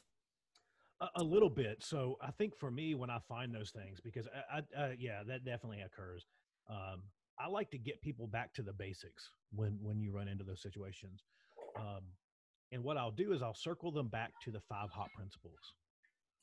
a, 1.03 1.21
a, 1.21 1.25
little 1.25 1.51
bit. 1.51 1.79
So 1.81 2.17
I 2.23 2.31
think 2.31 2.57
for 2.57 2.71
me, 2.71 2.95
when 2.95 3.11
I 3.11 3.19
find 3.29 3.53
those 3.53 3.71
things, 3.71 4.01
because 4.01 4.29
I, 4.51 4.59
I 4.59 4.83
uh, 4.83 4.91
yeah, 4.99 5.23
that 5.27 5.45
definitely 5.45 5.81
occurs. 5.81 6.27
Um, 6.71 7.03
I 7.39 7.49
like 7.49 7.71
to 7.73 7.79
get 7.79 8.01
people 8.03 8.27
back 8.27 8.55
to 8.55 8.63
the 8.63 8.73
basics 8.73 9.31
when 9.53 9.79
when 9.83 10.01
you 10.01 10.13
run 10.13 10.29
into 10.29 10.45
those 10.45 10.63
situations. 10.63 11.25
Um, 11.77 12.05
and 12.73 12.83
what 12.83 12.97
I'll 12.97 13.11
do 13.11 13.33
is 13.33 13.43
I'll 13.43 13.55
circle 13.55 13.93
them 13.93 14.09
back 14.09 14.33
to 14.45 14.51
the 14.51 14.61
five 14.69 14.91
HOP 14.91 15.09
principles. 15.15 15.59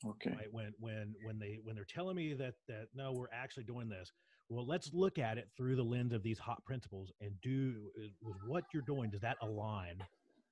Okay. 0.06 0.30
Right? 0.30 0.48
When 0.50 0.72
when 0.78 1.14
when 1.24 1.38
they 1.38 1.58
when 1.62 1.74
they're 1.74 1.84
telling 1.84 2.16
me 2.16 2.34
that 2.34 2.54
that 2.68 2.86
no, 2.94 3.12
we're 3.12 3.26
actually 3.32 3.64
doing 3.64 3.88
this. 3.88 4.10
Well, 4.48 4.66
let's 4.66 4.90
look 4.92 5.18
at 5.18 5.38
it 5.38 5.48
through 5.56 5.76
the 5.76 5.84
lens 5.84 6.12
of 6.12 6.22
these 6.22 6.38
HOP 6.38 6.64
principles 6.64 7.12
and 7.20 7.32
do 7.42 7.90
uh, 7.98 8.08
with 8.22 8.36
what 8.46 8.64
you're 8.72 8.82
doing. 8.86 9.10
Does 9.10 9.20
that 9.20 9.36
align 9.42 10.02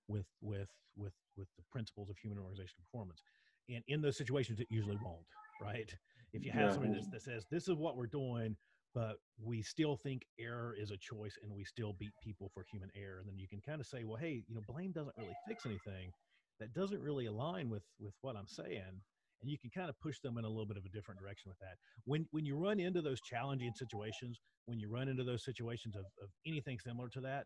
with 0.08 0.26
with 0.42 0.68
with 0.96 1.14
with 1.36 1.48
the 1.56 1.64
principles 1.72 2.10
of 2.10 2.16
human 2.18 2.38
organizational 2.38 2.84
performance? 2.90 3.22
and 3.68 3.82
in 3.88 4.00
those 4.00 4.16
situations 4.16 4.60
it 4.60 4.66
usually 4.70 4.98
won't 5.02 5.24
right 5.60 5.94
if 6.32 6.44
you 6.44 6.50
have 6.50 6.62
yeah. 6.62 6.72
somebody 6.72 7.00
that 7.10 7.22
says 7.22 7.44
this 7.50 7.68
is 7.68 7.74
what 7.74 7.96
we're 7.96 8.06
doing 8.06 8.56
but 8.98 9.14
we 9.40 9.62
still 9.62 9.96
think 9.96 10.22
error 10.40 10.74
is 10.76 10.90
a 10.90 10.96
choice 10.96 11.38
and 11.44 11.52
we 11.54 11.62
still 11.62 11.94
beat 12.00 12.10
people 12.20 12.50
for 12.52 12.64
human 12.72 12.90
error 12.96 13.20
and 13.20 13.28
then 13.28 13.38
you 13.38 13.46
can 13.46 13.60
kind 13.60 13.80
of 13.80 13.86
say 13.86 14.02
well 14.02 14.16
hey 14.16 14.42
you 14.48 14.54
know 14.54 14.62
blame 14.66 14.90
doesn't 14.90 15.14
really 15.16 15.36
fix 15.46 15.64
anything 15.64 16.10
that 16.58 16.74
doesn't 16.74 17.00
really 17.00 17.26
align 17.26 17.70
with 17.70 17.84
with 18.00 18.14
what 18.22 18.34
i'm 18.36 18.48
saying 18.48 18.98
and 19.40 19.48
you 19.48 19.56
can 19.56 19.70
kind 19.70 19.88
of 19.88 19.94
push 20.00 20.18
them 20.18 20.36
in 20.36 20.44
a 20.44 20.48
little 20.48 20.66
bit 20.66 20.76
of 20.76 20.84
a 20.84 20.88
different 20.88 21.20
direction 21.20 21.48
with 21.48 21.58
that 21.60 21.76
when 22.06 22.26
when 22.32 22.44
you 22.44 22.56
run 22.56 22.80
into 22.80 23.00
those 23.00 23.20
challenging 23.20 23.72
situations 23.72 24.40
when 24.66 24.80
you 24.80 24.90
run 24.90 25.08
into 25.08 25.22
those 25.22 25.44
situations 25.44 25.94
of, 25.94 26.04
of 26.20 26.28
anything 26.44 26.78
similar 26.84 27.08
to 27.08 27.20
that 27.20 27.44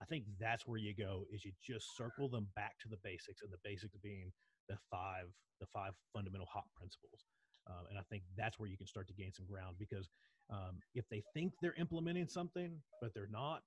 i 0.00 0.06
think 0.06 0.24
that's 0.40 0.66
where 0.66 0.78
you 0.78 0.94
go 0.96 1.24
is 1.30 1.44
you 1.44 1.52
just 1.62 1.94
circle 1.98 2.30
them 2.30 2.48
back 2.56 2.72
to 2.80 2.88
the 2.88 2.96
basics 3.04 3.42
and 3.42 3.52
the 3.52 3.60
basics 3.62 3.94
being 4.02 4.32
the 4.70 4.76
five 4.90 5.26
the 5.60 5.66
five 5.72 5.92
fundamental 6.12 6.46
HOP 6.52 6.64
principles. 6.76 7.24
Um, 7.66 7.86
and 7.88 7.98
I 7.98 8.02
think 8.10 8.22
that's 8.36 8.58
where 8.58 8.68
you 8.68 8.76
can 8.76 8.86
start 8.86 9.08
to 9.08 9.14
gain 9.14 9.32
some 9.32 9.46
ground 9.46 9.76
because 9.78 10.08
um, 10.50 10.80
if 10.94 11.08
they 11.08 11.22
think 11.32 11.52
they're 11.62 11.74
implementing 11.78 12.28
something 12.28 12.72
but 13.00 13.14
they're 13.14 13.28
not, 13.30 13.62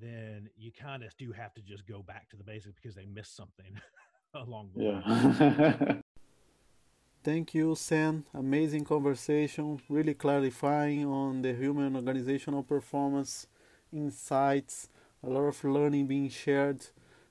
then 0.00 0.48
you 0.56 0.70
kind 0.72 1.02
of 1.02 1.16
do 1.16 1.32
have 1.32 1.54
to 1.54 1.62
just 1.62 1.86
go 1.86 2.02
back 2.02 2.28
to 2.30 2.36
the 2.36 2.44
basics 2.44 2.78
because 2.80 2.94
they 2.94 3.06
missed 3.06 3.34
something 3.36 3.72
along 4.34 4.70
the 4.74 4.84
yeah. 4.84 5.76
way. 5.78 6.00
Thank 7.24 7.54
you, 7.54 7.74
Sam. 7.74 8.24
Amazing 8.32 8.84
conversation, 8.84 9.80
really 9.88 10.14
clarifying 10.14 11.04
on 11.04 11.42
the 11.42 11.52
human 11.52 11.96
organizational 11.96 12.62
performance 12.62 13.46
insights, 13.92 14.88
a 15.22 15.28
lot 15.28 15.44
of 15.44 15.64
learning 15.64 16.06
being 16.06 16.28
shared 16.28 16.86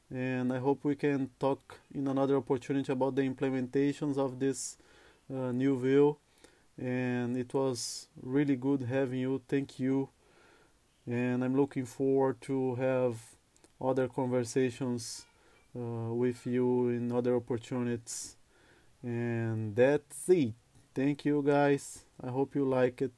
and 0.09 0.53
I 0.53 0.59
hope 0.59 0.85
we 0.85 0.95
can 0.95 1.29
talk 1.39 1.79
in 1.93 2.07
another 2.07 2.37
opportunity 2.37 2.91
about 2.91 3.15
the 3.15 3.23
implementations 3.23 4.17
of 4.17 4.39
this 4.39 4.77
uh, 5.33 5.51
new 5.51 5.79
view. 5.79 6.17
And 6.77 7.35
it 7.37 7.53
was 7.53 8.07
really 8.21 8.55
good 8.55 8.83
having 8.83 9.19
you. 9.19 9.41
Thank 9.47 9.79
you. 9.79 10.09
And 11.05 11.43
I'm 11.43 11.55
looking 11.55 11.85
forward 11.85 12.41
to 12.41 12.75
have 12.75 13.15
other 13.79 14.07
conversations 14.07 15.25
uh, 15.75 16.13
with 16.13 16.45
you 16.45 16.89
in 16.89 17.11
other 17.11 17.35
opportunities. 17.35 18.35
And 19.01 19.75
that's 19.75 20.29
it. 20.29 20.53
Thank 20.93 21.25
you 21.25 21.43
guys. 21.45 22.03
I 22.23 22.29
hope 22.29 22.55
you 22.55 22.65
like 22.65 23.01
it. 23.01 23.11